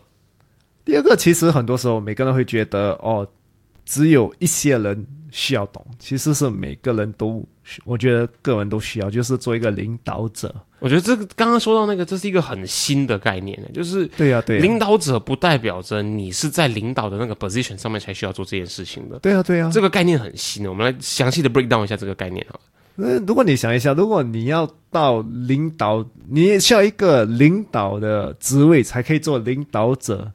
[0.85, 3.25] 第二个，其实很多时候每个人会觉得哦，
[3.85, 7.47] 只有一些人需要懂，其实是每个人都，
[7.85, 10.55] 我觉得个人都需要，就是做一个领导者。
[10.79, 19.19] 我觉得这个刚刚说到那个，这是一个很新的概念，就是对呀、对呀、领导者不代表着你是在领导的那个 position 上面才需要做这件事情的。
[19.19, 22.59] 对呀、对呀、这个概念很新的，我们来详细的 break down 一下这个概念哈。
[22.97, 30.31] 那如果你想一下，如果你要到领导，你也需要一个领导的职位才可以做领导者，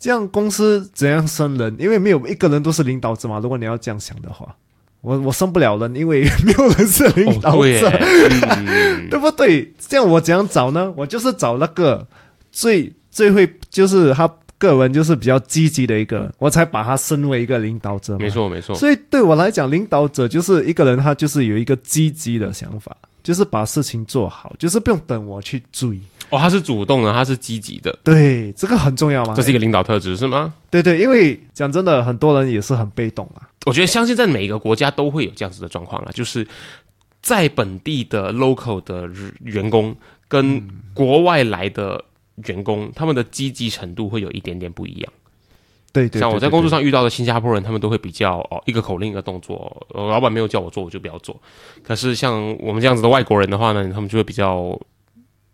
[0.00, 1.76] 这样公司怎样升人？
[1.78, 3.38] 因为没有一个人都是领导者嘛。
[3.38, 4.56] 如果你要这样想的话，
[5.02, 7.90] 我我升不了人，因为 没有人是领导哦，对者。
[9.10, 9.72] 对不对？
[9.78, 10.92] 这样我怎样找呢？
[10.96, 12.06] 我就是找那个
[12.50, 18.16] 最最会，就是他个人就是比较积极的一个人，我才把他升为一个领导者。
[18.18, 18.74] 没错没错。
[18.74, 25.98] 所以对我来讲，领导者就是一个人，他就是有一个积极的想法，就是把事情做好，就是不用等我去追。
[26.30, 29.34] 哦，他是主动的，他是积极的，对，这个很重要吗。
[29.34, 30.54] 这是一个领导特质是吗？
[30.70, 33.48] 对对，因为讲真的，很多人也是很被动啊。
[33.66, 36.46] 我觉得相信在每一个国家都会有这样子的状况啊，就是
[37.20, 39.94] 在本地的 local 的员工
[40.28, 40.62] 跟
[40.94, 42.02] 国外来的
[42.46, 45.12] 员工，他们的积极程度会有一点点不一样。
[45.92, 51.40] 对对像我在工作上，遇到的新加坡人，他们都会比较哦，一个口令一个动作，呃老板没有叫我做，我就不要做。
[51.82, 54.78] 可是像我们这样子的外国人的话呢，他们就会比较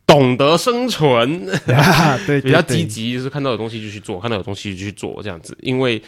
[0.06, 5.56] 懂得生存， 啊 对，对比较积极，就是看到有东西就去做，看到有东西就去做这样子。
[5.62, 6.02] 因为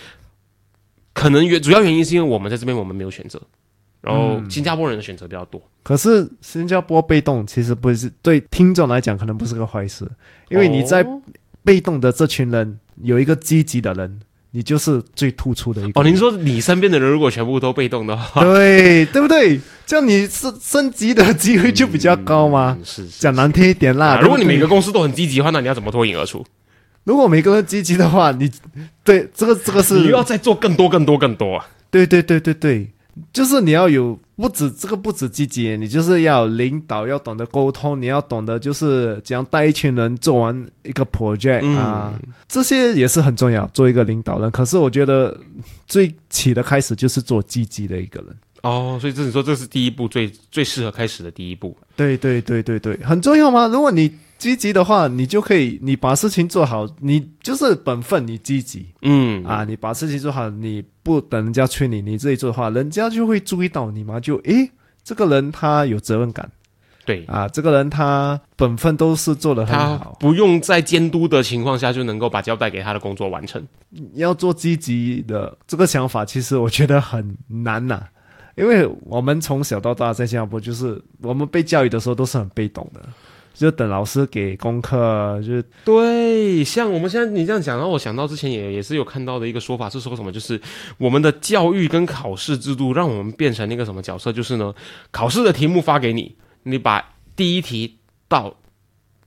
[1.15, 3.41] 可能原主要原因是因为我们在这边我们没有选择，
[4.01, 5.61] 然后嗯新加坡人的选择比较多。
[5.83, 10.07] 可是新加坡被动其实不是对听众来讲可能不是个坏事，
[10.51, 11.21] 因为你在哦
[11.69, 14.21] 被动的这群人有一个积极的人，
[14.53, 19.61] 你就是最突出的一个哦，您说你身边的人如果全部都被动的话，对对不对？
[19.85, 22.75] 这样你升升级的机会就比较高吗。
[22.79, 26.43] 嗯是是讲难听一点啦，啊，如果你每个公司都很积极的话，那你要怎么脱颖而出？
[27.05, 28.51] 如果每个人积极的话，你
[29.05, 31.69] 对这个这个是你又要再做更多、更多、更多啊！
[31.91, 32.89] 对对对对对，
[33.33, 44.51] 就是你要有不止这个不止积极，你就是要领导，要懂得沟通，你要懂得就是怎样带一群人做完一个 project、嗯啊，这些也是很重要，做一个领导人。
[44.51, 45.39] 可是我觉得
[45.87, 48.37] 最起的开始就是做积极的一个人。
[48.63, 51.77] 哦，所以这你说这是第一步，最最适合开始的第一步。
[51.95, 53.69] 对对对对对，很重要吗？
[53.69, 64.71] 如果你积极的话，你就可以，你把事情做好，你就是本分，你积极嗯啊，你把事情做好，你不等人家催你，你自己做的话，人家就会注意到你嘛，就诶，
[65.03, 66.51] 这个人他有责任感。
[67.07, 73.67] 对，啊，这个人他本分都是做的很他好，不用在监督的情况下就能够把交代给他的工作完成。
[74.13, 78.07] 要做积极的这个想法，其实我觉得很难呐、
[78.57, 83.01] 因为我们从小到大在新加坡，就是我们被教育的时候都是很被动的，
[83.59, 90.61] 就等老师给功课，就是对，像我们现在你这样讲，让我想到之前也也是有看到的一个说法是说什么，就是
[90.97, 94.73] 我们的教育跟考试制度让我们变成那个什么角色，就是呢，
[95.11, 98.55] 考试的题目发给你，你把第一题到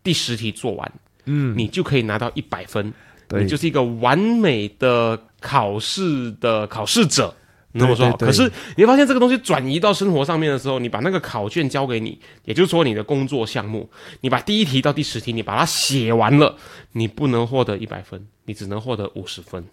[0.02, 0.92] 第十题做完，
[1.26, 2.94] 嗯，你就可以拿到一百分，
[3.28, 7.36] 对你就是一个完美的考试的考试者。
[7.74, 8.44] 你这么说可是
[8.76, 13.90] 你会发现这个东西转移到生活上面的时候，你把那个考卷交给你，也就是说你的工作项目，
[14.22, 16.56] 你把第一题到第十题你把它写完了，
[16.94, 19.64] 你不能获得一百分，你只能获得五十分，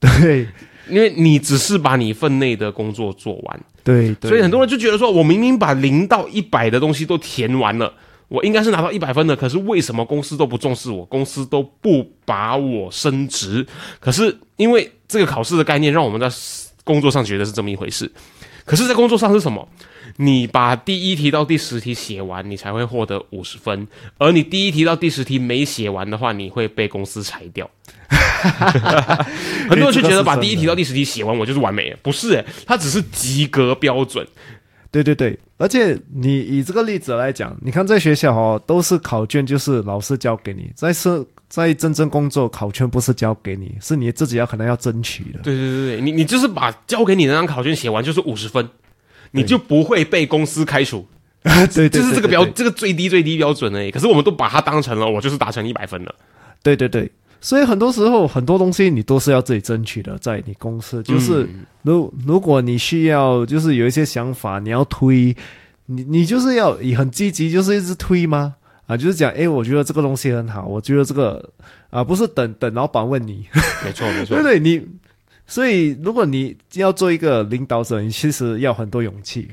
[0.00, 0.46] 对
[0.88, 3.60] 因为你只是把你分内的工作做完。
[3.82, 4.14] 对。
[4.14, 7.92] 对，所以很多人就觉得说，我明明把零到一百的东西都填完了，
[8.28, 13.66] 我应该是拿到一百分的，可是为什么公司都不重视我，公司都不把我升职？
[13.98, 16.28] 可是因为这个考试的概念，让我们在
[16.88, 18.10] 工作上觉得是这么一回事。
[18.64, 19.68] 可是，在工作上是什么？
[20.16, 27.68] 你把第一题到第十题写完，你才会获得五十分；而你第一题到第十题没写完的话，你会被公司裁掉。
[29.68, 31.98] 很多人就觉得把第一题到第十题写完，我就是完美了。
[32.02, 34.26] 不是、欸，它只是及格标准。
[34.90, 45.40] 对对对，而且你以这个例子来讲，你看在学校哦，都是考卷就是老师交给你，在是，在真正工作考卷不是交给你，是你自己要可能要争取的。
[45.42, 48.66] 对对对对，你你就是把交给你的那张考卷写完，就是五十分，
[49.32, 51.06] 你就不会被公司开除。
[51.42, 53.90] 对 对，就是这个标，这个最低最低标准而已。
[53.90, 56.14] 可是我们都把它当成了我就是达成一百分了。
[56.62, 61.66] 对对对，所以很多时候很多东西你都是要自己争取的，在你公司就是嗯。
[61.82, 65.34] 如如果你需要就是有一些想法你要推，
[65.86, 68.56] 你你就是要以很积极，就是一直推吗？
[68.86, 71.46] 啊，就是讲，诶，我觉得这个东西很好，我觉得这个
[71.90, 73.46] 啊，不是等等老板问你，
[73.84, 74.34] 没错没错。
[74.42, 74.82] 对，对，你，
[75.46, 79.46] 所以如果你要做一个领导者，你其实要很多勇气，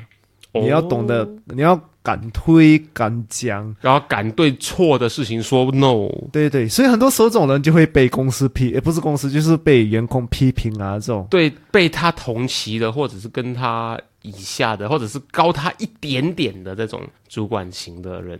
[0.54, 6.08] 你要懂得哦，你要敢推敢讲，然后敢对错的事情说 no。
[6.32, 11.26] 对对，所以很多时候这种人就会被公司批，也不是公司，就是被员工批评啊，这种。
[11.32, 18.40] 对被他同期的，或者是跟他以下的，或者是高他一点点的这种主管型的人，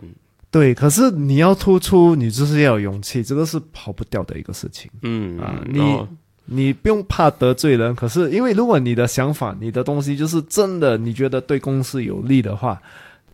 [0.50, 4.88] 对，可是你要突出，你就是要有勇气，这个是跑不掉的一个事情。
[5.02, 6.06] 嗯啊然后
[6.48, 12.80] 你不用怕得罪人，可是因为如果你的想法、你的东西就是真的，你觉得对公司有利的话，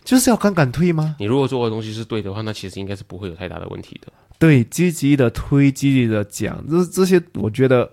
[0.04, 1.16] 就是要敢敢推吗？
[1.18, 4.12] 你如果做的东西是对的话，那其实应该是不会有太大的问题的。
[4.38, 7.88] 对，积极的推，积极的讲，这这些我觉得，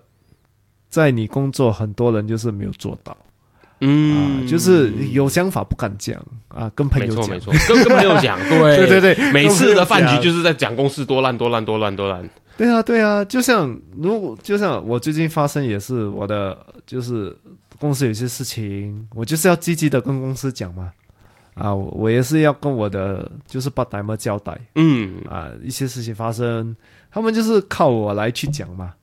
[0.88, 3.16] 在你工作很多人就是没有做到、
[3.80, 12.28] 嗯啊，就是有想法不敢讲啊，跟朋友讲没错没，错，跟跟朋友讲， 对对对对每次的饭局就是在讲公司多烂多烂多烂多烂。
[12.56, 17.34] 对啊对啊，就像如果就像我最近发生也是我的，就是
[17.78, 20.90] 公司有些事情，我就是要积极的跟公司讲嘛。
[21.54, 24.58] 啊，我我也是要跟我的就是把 t i 交代。
[24.74, 26.74] 嗯，啊，一些事情发生，
[27.10, 28.94] 他们就是靠我来去讲嘛，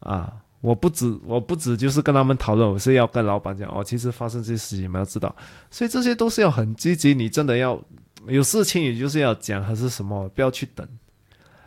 [0.00, 5.34] 啊，我不止我不止就是跟他们讨论，我是要跟老板讲哦，其实发生这些事情你们要知道，
[5.70, 7.80] 所以这些都是要很积极，你真的要
[8.26, 10.86] 有事情，也就是要讲还是什么，不要去等。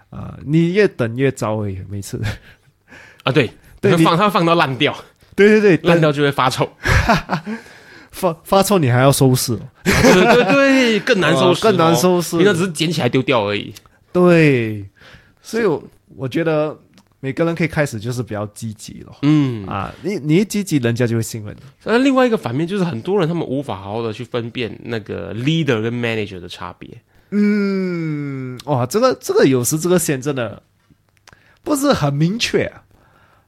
[0.09, 2.19] 啊，你越等越糟哎，每次，
[3.21, 3.47] 啊对，
[3.79, 4.91] 对放他放到烂掉，
[5.35, 6.67] 对对对，烂掉就会发臭，
[8.19, 13.73] 发发臭你还要收拾、哦，对对对，更难收拾哦，更难收拾那只是捡起来丢掉而已。
[14.11, 14.85] 对，
[15.41, 15.81] 所以我
[16.17, 16.77] 我觉得
[17.21, 19.15] 每个人可以开始就是比较积极了。
[19.21, 21.61] 嗯，啊，你你一积极，人家就会信任你。
[21.85, 26.89] 那另外一个反面就是很多人他们无法好好的去分辨那个 leader 跟 manager 的差别。
[27.31, 30.61] 嗯，哇，这个这个有时这个线真的
[31.63, 32.83] 不是很明确啊。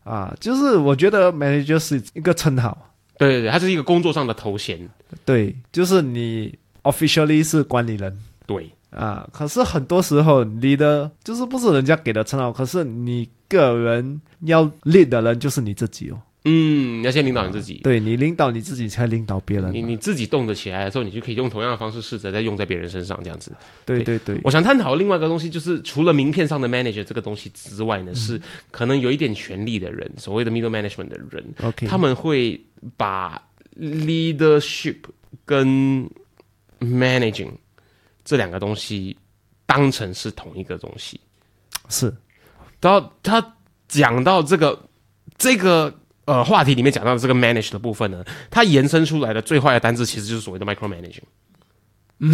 [0.04, 2.91] 啊，就是我觉得 manager 是一个称号，
[3.28, 4.90] 对对对，它是一个工作上的头衔。
[5.24, 16.20] 对，就是你 officially 是管理人对，啊，可是很多时候 leader 就是不是人家给的称号，可是你个人要 lead 的人就是你自己哦。
[16.44, 17.76] 嗯，你要先领导你自己。
[17.84, 19.72] 对你领导你自己，才领导别人。
[19.72, 23.52] 你你自己动得起来的时候，你就可以用同样的方式试着再用在别人身上，这样子。
[23.86, 32.60] 对对对，我想探讨另外一个东西，就是除了名片上的 manager 这个东西之外呢，是可能有一点权力的人，所谓的 middle management 的人，OK，他们会
[32.98, 33.42] 把
[33.80, 34.98] leadership
[35.46, 36.10] 跟
[36.80, 37.52] managing
[38.24, 39.18] 这两个东西
[39.66, 41.20] 当成是同一个东西。
[41.90, 42.14] 是
[42.80, 43.56] 然后他
[43.88, 44.90] 讲到这个
[45.38, 45.94] 这个
[46.26, 51.24] 呃话题里面讲到的这个 manage 的部分呢，它延伸出来的最坏的单字其实就是所谓的 micromanaging。
[52.24, 52.32] 嗯，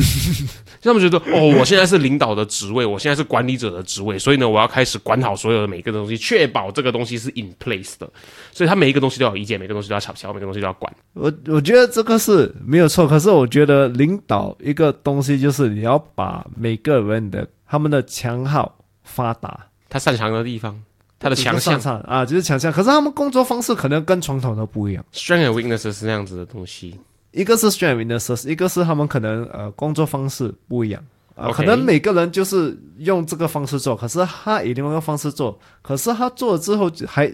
[0.82, 8.06] 就他们觉得哦，我现在是领导的职位，我现在是管理者的职位，所以呢，我要开始管好所有的每一个东西，确保这个东西是 in place 的。
[8.52, 10.94] 所以他每一个东西都要有意见，每个东西都要吵架，每个东西都要管。
[11.14, 20.78] 我我觉得这个是没有错，可是我觉得领导一个东西就是你要把每个人的他们的强号发达，他擅长的地方，
[21.18, 22.74] 他的强项啊，就是强项。
[22.74, 26.94] 可是他们工作方式可能跟传统都不一样，strength and weaknesses 是那样子的东西。
[27.32, 31.04] 一个是 strength in the s 一个是他们可能呃工作方式不一样。
[31.36, 37.32] 啊可能每个人就是用这个方式做，可是他以另外一个方式做，可是他做了之后还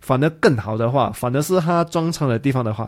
[0.00, 2.86] 反而更好的话，反而是他专长的地方的话，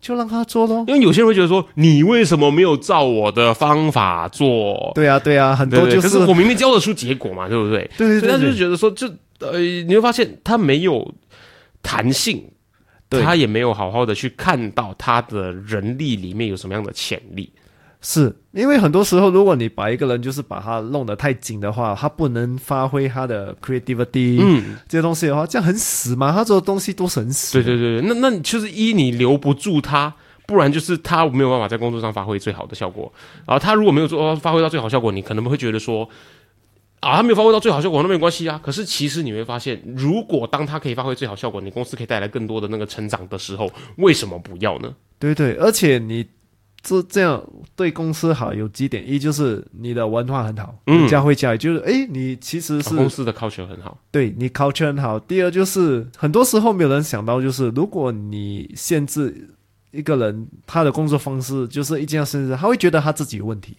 [0.00, 0.84] 就让他做咯。
[0.86, 4.92] 因为有些人会觉得说，你为什么没有照我的方法做？
[4.94, 7.90] 对啊，对啊，很多就是可是我明明教得出结果嘛，对不对？
[7.98, 9.08] 对对所以他对对就是觉得说，就
[9.40, 11.12] 呃，你会发现他没有
[11.82, 12.53] 弹性，对
[13.22, 17.50] 他也没有好好的去看到他的人力里面有什么样的潜力。
[18.06, 26.30] 是因为很多时候，如果你把一个人就是把他弄得太紧的话，他不能发挥他的 creativity，嗯，这些东西的话，这样很死嘛。
[26.30, 27.54] 他做的东西都是很死。
[27.54, 30.14] 对对对对，那那你就是一你留不住他，
[30.46, 33.10] 不然就是他没有办法在工作上发挥最好的效果。
[33.46, 36.06] 然后他如果没有做发挥到最好效果，你可能会觉得说。
[37.04, 38.58] 啊，他没有发挥到最好效果，那没关系啊。
[38.64, 44.94] 可是其实你会发现，如果当他可以发挥最好效果，你公司可以带来更多的那个成长的时候，为什么不要呢？
[45.18, 46.26] 对对，而且你
[46.82, 47.42] 这这样
[47.76, 55.18] 对公司好有几点，一就是你的文化很好，嗯人家会加，就是诶，你其实是、公司的 culture 很好，对你 culture 很好。
[55.18, 59.48] 第二就是很多时候没有人想到，就是如果你限制
[59.92, 63.76] 一个人他的工作方式，就是一件事，他会觉得他自己有问题。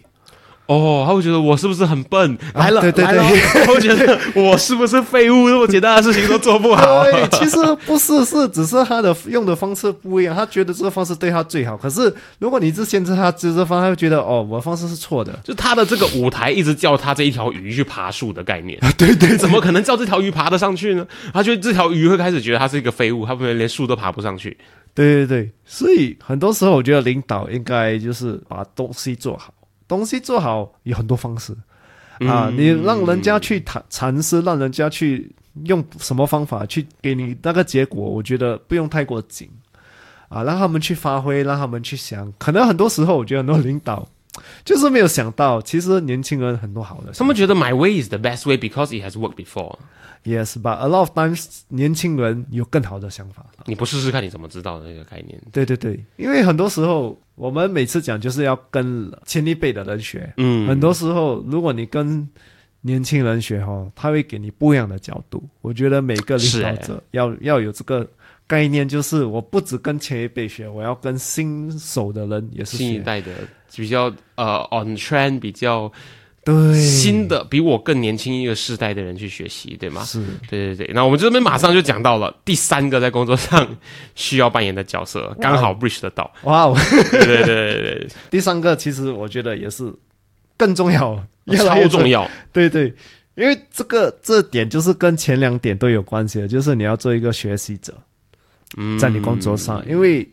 [0.66, 2.36] 哦，他会觉得我是不是很笨？
[2.54, 5.48] 来了，对对来了对 他会觉得我是不是废物？
[5.48, 7.04] 这么简单的事情都做不好。
[7.10, 7.56] 对，其实
[7.86, 11.76] 不是，是只是他的用的方式不一样，他觉得这个方式对他最好。
[11.76, 15.32] 可是如果你是限制他这个方，他会觉得哦，我的方式是错的。
[15.44, 21.06] 就他的这个舞台一直叫他这一条鱼去爬树的概念， 对对，怎么可能叫这条鱼爬得上去呢？
[21.32, 24.56] 他觉得这条鱼会开始觉得他是一个废物，他们连树都爬不上去。
[24.94, 29.52] 对对对，所以很多时候我觉得领导应该就是把东西做好，
[29.88, 31.52] 东西做好有很多方式
[32.20, 35.30] 啊，嗯你让人家去谈尝试，让人家去
[35.64, 39.48] 用什么方法去给你那个结果，我觉得不用太过紧
[40.28, 42.32] 啊，让他们去发挥，让他们去想。
[42.38, 44.08] 可能很多时候，我觉得很多领导
[44.64, 47.12] 就是没有想到，其实年轻人很多好的。
[47.12, 49.78] 他们觉得 my way is the best way because it has worked before。
[50.24, 53.46] Yes，but a lot of times 年轻人有更好的想法。
[53.66, 55.40] 你不试试看，你怎么知道的那个概念？
[55.52, 62.28] 对对对，因为很多时候我们每次讲就是要跟前一辈的人学，嗯很多时候如果你跟
[62.80, 65.42] 年轻人学哈，他会给你不一样的角度。
[65.60, 68.08] 我觉得每个领导者要要有这个
[68.46, 72.76] 概念，就是我不只跟前一辈学，我要跟新手的人也是。
[72.76, 73.32] 新一代的
[73.74, 74.04] 比较
[74.36, 75.92] 呃 on trend 比较
[76.46, 80.04] 对，新的比我更年轻一个世代的人去学习，对吗？
[80.04, 80.24] 是。
[80.48, 83.76] 对对对，那我们这边马上就讲到了第三个在工作上
[84.14, 86.32] 需要扮演的角色，刚好 Bridge 得到。
[86.44, 86.76] 哇哦。
[87.10, 88.08] 对对对对对。
[88.30, 89.92] 第三个其实我觉得也是
[90.56, 92.30] 更重要，对，越来越超重要。
[92.52, 92.94] 对对，
[93.34, 97.92] 因为这个这点就是跟前两点都有关系的，就是你要做一个学习者，
[98.76, 98.96] 嗯。
[98.96, 100.28] 在你工作上，因为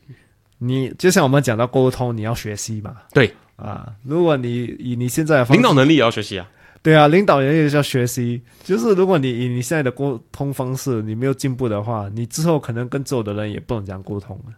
[0.60, 6.50] 你就像我们讲到沟通，你要学习嘛，对啊，如果你以你现在的方，领导能力也要学习啊。
[6.82, 14.54] 对啊，领导人也是要学习，就是如果你以你现在的沟通方式，你没有进步的话，你之后可能跟周围的人也不能这样沟通了，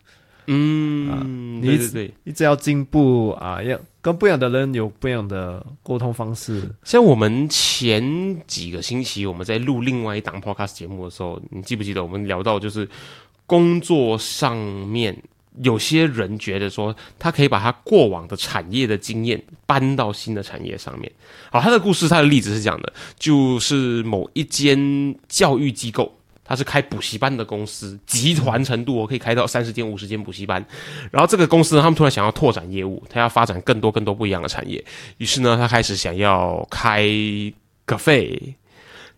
[0.47, 8.03] 嗯，你对对对，一直要进步啊，要跟不一样的人有不一样的沟通方式，像我们前
[8.47, 12.89] 几个星期我们在录另外一档 podcast 节目的时候，你记不记得我们聊到就是
[13.45, 15.15] 工作上面
[15.63, 21.11] 有些人觉得说他可以把他过往的产业的经验搬到新的产业上面。
[21.51, 26.11] 好，他的故事他的例子是这样的，就是某一间教育机构。
[26.47, 30.63] 他是开补习班的公司，集团程度我可以开到三十间、五十间补习班。
[31.09, 34.85] 然后这个公司呢，他们突然想要拓展业务，他要发展更多、更多不一样的产业。
[35.17, 37.03] 于是呢，他开始想要开
[37.87, 38.39] 咖啡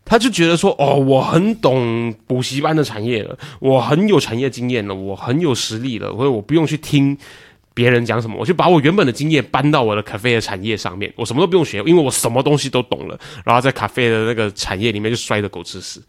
[0.07, 7.15] 他就觉得说，哦，我很懂补习班的产业了，我很有产业经验了，我很有实力了，所以我不用去听
[7.73, 16.01] 别人讲什么，我就把我原本的经验搬到我的咖啡的产业上面，我什么都不用学，因为我什么东西都懂了，然后在咖啡的那个产业里面就摔得狗吃屎。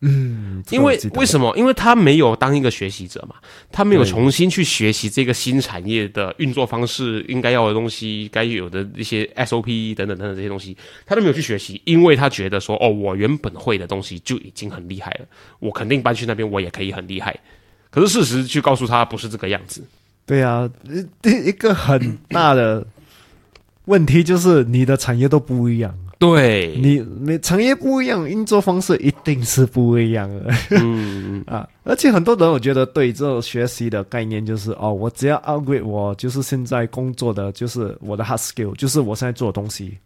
[0.00, 1.24] 嗯，因为为？
[1.24, 1.56] 什么？
[1.56, 3.36] 因为他没有当一个学习者嘛，
[3.72, 10.76] 他没有重新去学习这个新产业的运作方式，应该要的东西，该有的一些 SOP 等等等等这些东西，
[11.06, 15.26] 他都没有去学习，因为他觉得说，哦，我原本会的东西就已经很厉害了，
[15.58, 17.34] 我肯定搬去那边我也可以很厉害。
[17.90, 19.82] 可是事实去告诉他不是这个样子，
[20.26, 20.68] 对啊，
[21.22, 22.86] 一个很大的
[23.86, 31.68] 问题就是你的产业都不一样，对，你你产业不一样，运作方式一定是不一样的嗯， 啊！
[31.84, 39.98] 而且很多人我觉得对这种学习的概念就是哦，我只要 upgrade 我就是现在工作的就是我的 hard skill，就是我现在做的东西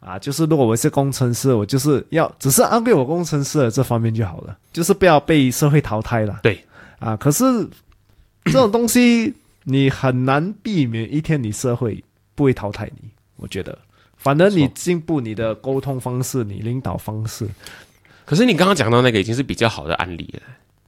[0.00, 6.40] 啊，就是如果我是工程师，我就是要只是 upgrade 我工程师的这方面就好了，就是不要被社会淘汰了。
[6.42, 6.58] 对
[6.98, 7.44] 啊，可是
[8.46, 9.32] 这种东西
[9.62, 12.02] 你很难避免一天你社会
[12.34, 13.78] 不会淘汰你，我觉得。
[14.22, 17.48] 反正你进步你的沟通方式，你领导方式，
[18.24, 20.40] 可是你刚刚讲到那个已经是比较好的案例了。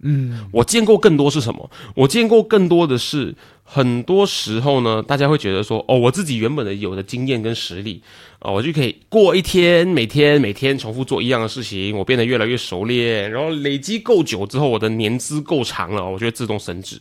[0.06, 1.70] 嗯，我见过更多是什么？
[1.94, 8.02] 我见过更多的是，很多时候呢，大家会觉得说，哦，我自己原本的有的经验跟实力，
[8.40, 17.00] 哦，我就可以过一天，每天每天重复做一样的事情，我变得越来越熟练，然后累积够久之后，我的年资够长了，我就会自动升职。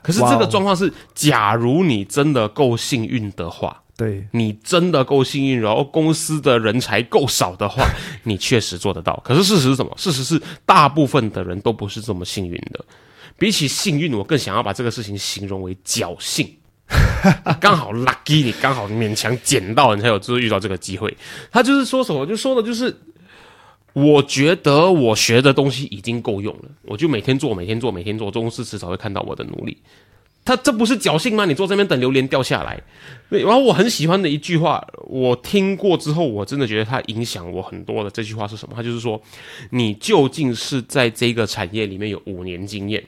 [0.00, 7.84] 可是这个状况是，假如你真的够幸运的话，对，你真的够幸运，然后公司的人才够少的话，
[8.24, 9.14] 你确实做得到。
[9.22, 9.92] 可是事实是什么？
[9.98, 12.82] 事实是大部分的人都不是这么幸运的。
[13.36, 16.50] 比起幸运，我更想要把这个事情形容为侥幸。
[17.60, 21.14] 刚好 lucky，你刚好勉强捡到，你才有就是遇到这个机会。
[21.52, 22.96] 他就是说什么，就说的就是，
[23.92, 29.76] 我觉得我学的东西已经够用了，我就每天做，每天做，每天做，公司迟早会看到我的努力。
[30.50, 31.44] 他这不是侥幸吗？
[31.44, 32.76] 你坐这边等榴莲掉下来。
[33.28, 38.10] 对，然后我很喜欢的一句话，我听过之后，我真的觉得它影响我很多的。
[38.10, 38.74] 这句话是什么？
[38.74, 39.22] 它就是说，
[39.70, 43.00] 你究竟是在这个产业里面有五年经验，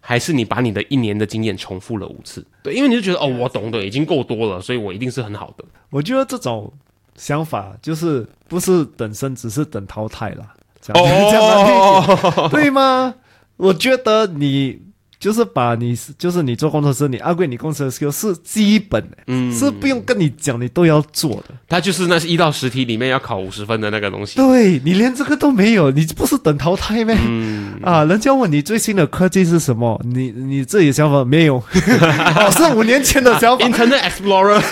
[0.00, 2.42] 还是你把你的一年的经验重复了五次？
[2.62, 5.64] 对，因为你就觉得哦，我懂的已经够多了，所以我一定是很好的。
[5.90, 6.72] 我觉得这种
[7.14, 10.54] 想法就是不是等生，只是等淘汰了。
[10.80, 13.14] 这样、 这样的理解对吗？
[13.58, 14.80] 我觉得你
[15.20, 21.54] 就是把你就是你做工程师，你 upgrade 你工程师 skill 是基本的，嗯，是不用跟你讲，你都要做的。
[21.68, 24.36] 它就是那是一到十题里面要考五十分的那个东西。
[24.36, 27.14] 对你连这个都没有，你不是等淘汰咩？
[27.20, 34.62] 嗯， 啊，人家问你最新的科技是什么，你你自己的想法没有， 哦，是五年前的想法，Internet Explorer，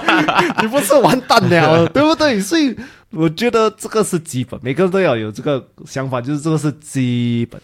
[0.62, 2.40] 你不是完蛋了，对不对？
[2.40, 2.74] 所以
[3.10, 7.60] 我觉得这个是基本，每个人都要有这个想法，就是这个是基本，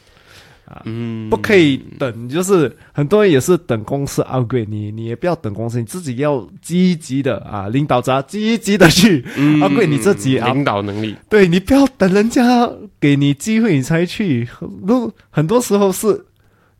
[0.84, 2.28] 嗯，不可以等。
[2.28, 9.22] 就是很多人也是等公司 upgrade 你，你也不要等公司，你自己要积极的啊，领导者积极的去
[9.60, 11.14] upgrade 你自己啊，领导能力。
[11.28, 14.48] 对你不要等人家给你机会你才去，
[14.86, 16.24] 如很多时候是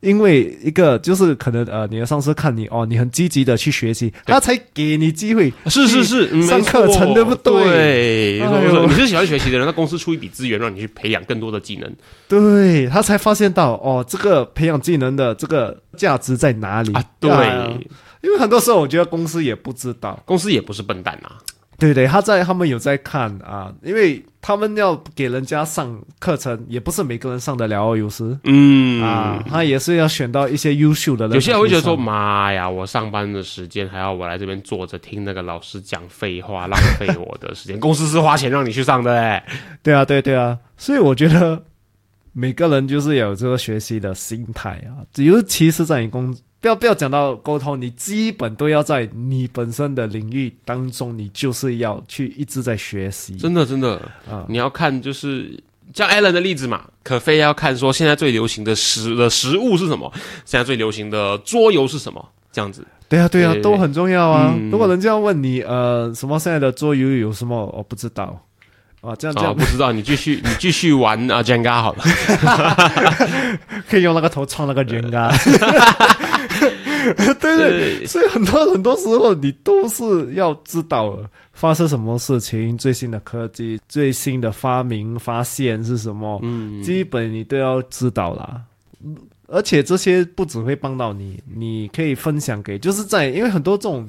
[0.05, 5.53] 因为一个就是可能呃你的上司看你哦你很积极的去学习，他才给你机会。
[5.67, 8.41] 是是是，嗯上课程对不对
[8.87, 11.91] 你是喜欢学习的人，那公司出一笔资源让你去培养更多的技能
[12.29, 17.03] 对他才发现到哦这个培养技能的这个价值在哪里啊。
[17.19, 17.31] 对，
[18.23, 21.39] 因为很多时候我觉得公司也不知道，公司也不是笨蛋啊。
[21.85, 28.39] 对对，他在他们有在看啊，因为他们要给人家上课程，也不是每个人上得了哦，有时。
[28.45, 31.35] 嗯啊，他也是要选到一些优秀的人。
[31.35, 37.79] 有些人会觉得说：“，妈呀，我上班的时间还要我来这边坐着听那个老师讲废话，浪费我的时间。
[37.79, 39.45] 公司是花钱让你去上的、 哎，
[39.83, 41.63] 对啊，对对啊，所以我觉得
[42.33, 53.37] 每个人就是有这个学习的心态啊，尤其是在你工，不要不要讲到沟通，你基本都要在你本身的领域当中，你就是要去一直在学习。
[53.37, 55.63] 真的真的啊你要看就是
[55.93, 60.11] 像 Alan 的例子嘛，可非要看说现在最流行的食的食物是什么，
[60.47, 62.83] 现在最流行的桌游是什么，这样子。
[63.11, 64.55] 对啊，对啊，对都很重要啊。
[64.57, 68.43] 嗯如果人家问你，呃，什么现在的桌游有什么，我不知道
[69.03, 72.05] 啊，这样这啊，样、不知道你继续 你继续玩啊 Jenga 好了。
[73.87, 75.31] 可以用那个头创那个人啊。
[77.41, 81.19] 对对，所以很多很多时候你都是要知道
[81.53, 88.63] 发生什么事情，最新的科技、最新的发明、发现是什么，嗯，基本你都要知道啦。
[89.49, 94.09] 而且这些不只会帮到你，你可以分享给，就是在因为很多这种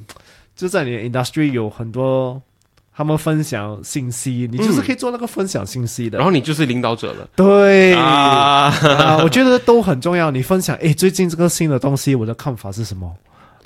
[0.56, 2.42] 就在你的 industry 有很多
[2.96, 6.18] 他们分享信息，你就是可以做那个分享信息的。
[6.18, 8.72] 然后你就是领导者了对啊。
[8.72, 10.32] 啊，我觉得都很重要。
[10.32, 13.14] 你分享，诶，最近这个新的东西，我的看法是什么？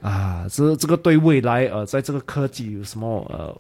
[0.01, 3.55] 啊，这这个对未来呃，在这个科技有什么呃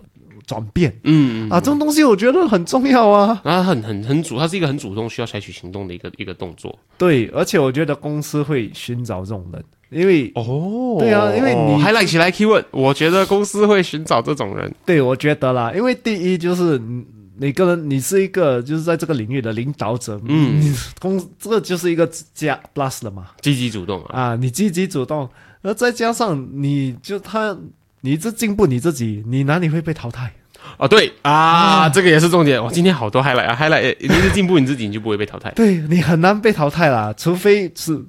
[0.47, 1.59] 转变嗯啊？
[1.59, 3.39] 这种东西我觉得很重要啊。
[3.43, 6.73] 然后很很很主，它是一个很主动需要采取行动的一个一个动作。
[6.97, 14.73] 对，而且我觉得公司会寻找这种人，因为哦对啊因为你还来起来 key 问，我觉得公司会寻找这种人。
[14.85, 17.03] 对我觉得啦，因为第一就是你
[17.37, 23.27] 每个人你是一个就是在这个领域的领导者，嗯你公这个就是一个加 plus 了嘛。
[23.41, 25.29] 积极主动啊，啊，你积极主动，
[25.61, 27.57] 然后再加上你就他，
[28.01, 30.33] 你一直进步你自己，你哪里会被淘汰？
[30.77, 32.61] 哦对啊，这个也是重点。
[32.61, 35.49] 哇，今天好多 highlight 啊，highlight，你是进步你自己，你就不会被淘汰。
[35.51, 37.99] 对你很难被淘汰啦，除非是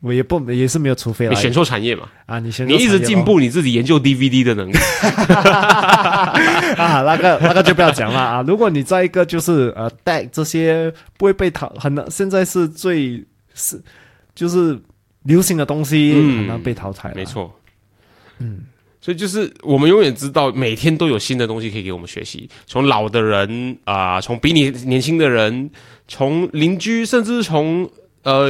[0.00, 4.76] 我也不也是没有除非啦你选错产业嘛，啊，你选你一直进步，你自己研究 DVD 的能力。
[6.76, 8.42] 啊，那个那个就不要讲了啊。
[8.46, 13.22] 如果你在一个就是呃带这些不会被淘很难，现在是最
[13.54, 13.78] 是
[14.34, 14.78] 就是
[15.24, 17.54] 流行的东西，嗯很难被淘汰没，错，
[18.38, 18.60] 嗯，
[19.02, 22.48] 所以就是我们永远知道，每天都有新的东西可以给我们学习。
[22.66, 25.70] 从老的人啊、从比你年轻的人，
[26.08, 27.90] 从邻居，甚至从
[28.22, 28.48] 呃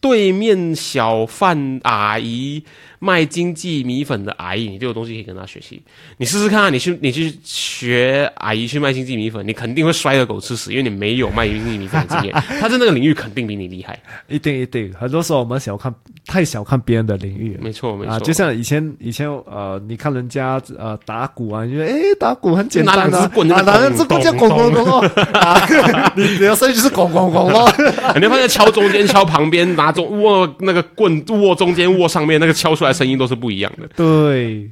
[0.00, 2.64] 对面小贩阿姨
[2.98, 5.82] 卖经济米粉的阿姨，你都有东西可以跟她学习。
[6.16, 12.32] 你试试看啊，你去你去学阿姨去卖经济米粉，你肯定会摔个狗吃屎，因为你没有卖经济米粉的经验。
[12.60, 13.98] 她在那个领域肯定比你厉害。
[14.28, 14.92] 一定一定。
[14.94, 15.92] 很多时候我们小看
[16.26, 17.60] 太小看别人的领域了。
[17.62, 18.12] 没错，没错。
[18.12, 25.00] 啊，就像以前以前呃，你看人家呃打鼓啊，你觉得哎打鼓很简单拿两啊只，棍拿两只棍叫咣咣咣哦，
[25.32, 27.68] 啊，你你的声音就是咣咣咣咯，
[28.14, 33.88] 你会发现敲中间、敲旁边，拿拿中握那个棍握中间握上面那个敲出来声音都是不一样的。
[33.88, 34.70] 对，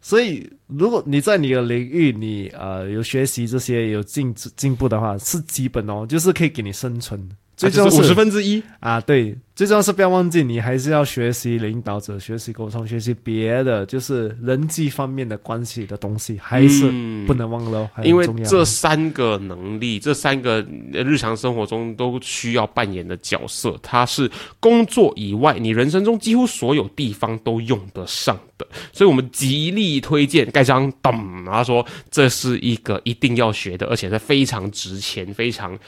[0.00, 7.28] 所以如果你在你的领域你呃有学习这些有进进步的话，是基本哦，就是可以给你生存。
[7.56, 17.12] 最重要五十分之一，啊，对，最重要是不要忘记，你还是要学习领导者、学习沟通、学习别的，就是人际方面的关系的东西，还是嗯。
[17.24, 20.60] 不能忘了因为这三个能力，这三个
[20.92, 24.28] 日常生活中都需要扮演的角色，它是
[24.58, 28.66] 工作以外，你人生中几乎所有地方都用得上的。
[28.92, 35.78] 所以我们极力推荐盖章，咚，他说这是一个一定要学的，而且是非常值钱、非常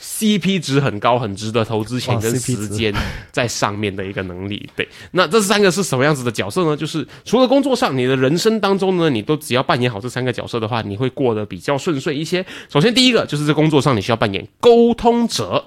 [0.00, 2.94] CP 值很高、很值得投资钱跟时间
[3.32, 4.68] 在上面的一个能力。
[4.76, 6.76] 对，那这三个是什么样子的角色呢？
[6.76, 12.44] 就是除了工作上，你的人生当中呢，你都只要扮演好这三个角色的话，你会过得比较顺遂一些。
[12.68, 15.64] 首先，第一个就是在工作上，你需要扮演沟通者。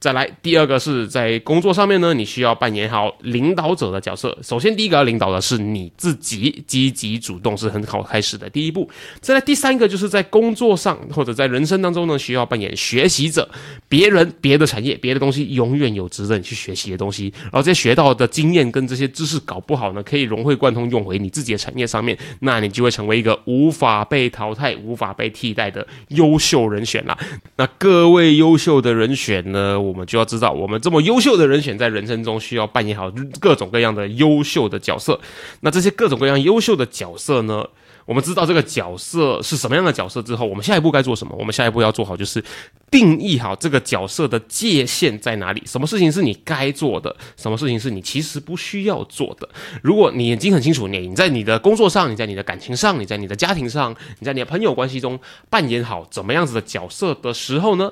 [0.00, 4.34] 再来，第二个是在工作上面呢，你需要扮演好领导者的角色。
[4.42, 8.88] 首先，第一个要领导的是你自己，积极主动是很好开始的第一步。
[9.20, 13.46] 再来，第三个就是在工作上或者在人生当中呢，需要扮演学习者。
[13.90, 17.30] 别人、别的产业、别的东西，永远有值得你去学习的东西。
[17.42, 27.18] 然后这些学到的经验跟这些知识，搞不好呢，可以融会贯通用回你自己的产业上面，那你就会成为一个无法被淘汰、无法被替代的优秀人选啦。
[27.56, 35.20] 那各位优秀的人选呢，我们就要知道，我们这么优秀的人选，在人生中需要扮演好各种各样的优秀的角色。
[35.60, 37.66] 那这些各种各样优秀的角色呢，
[38.06, 41.34] 我们知道这个角色是什么样的角色之后，我们下一步该做什么？
[41.36, 42.42] 我们下一步要做好就是
[42.90, 49.48] 定义好这个角色的界限在哪里，什么事情是你该做的，什么事情是你其实不需要做的。
[49.82, 55.18] 如果你已经很清楚，你你在你的工作上，你在你的感情上，你在你的家庭上，你在你的朋友关系中
[55.48, 57.90] 扮演好怎么样子的角色的时候呢？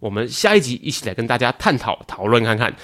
[0.00, 2.74] 我们下一集一起来跟大家探讨讨论看看，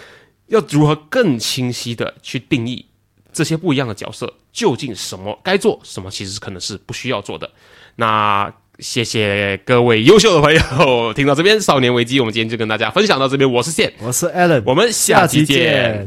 [0.46, 2.86] 要如何更清晰的去定义
[3.32, 7.50] 这些不一样的角色究竟什么该做，什么其实可能是不需要做的。
[7.96, 13.50] 那谢谢各位优秀的朋友，听到这边《少年危机》，我们今天就跟大家分享到这边。
[13.50, 16.06] 我是线，我是 Allen，我们下期见。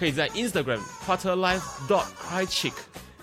[0.00, 2.72] 可以在 Instagram quarterlife dot crychick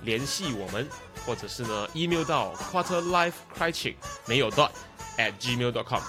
[0.04, 0.88] 联系我们，
[1.26, 3.96] 或者是呢 email 到 quarterlife crychick
[4.28, 4.70] 没有 dot
[5.18, 6.02] at gmail dot com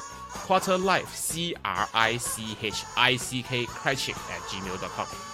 [0.46, 5.27] quarterlife c r i c h i c k crychick at gmail dot com。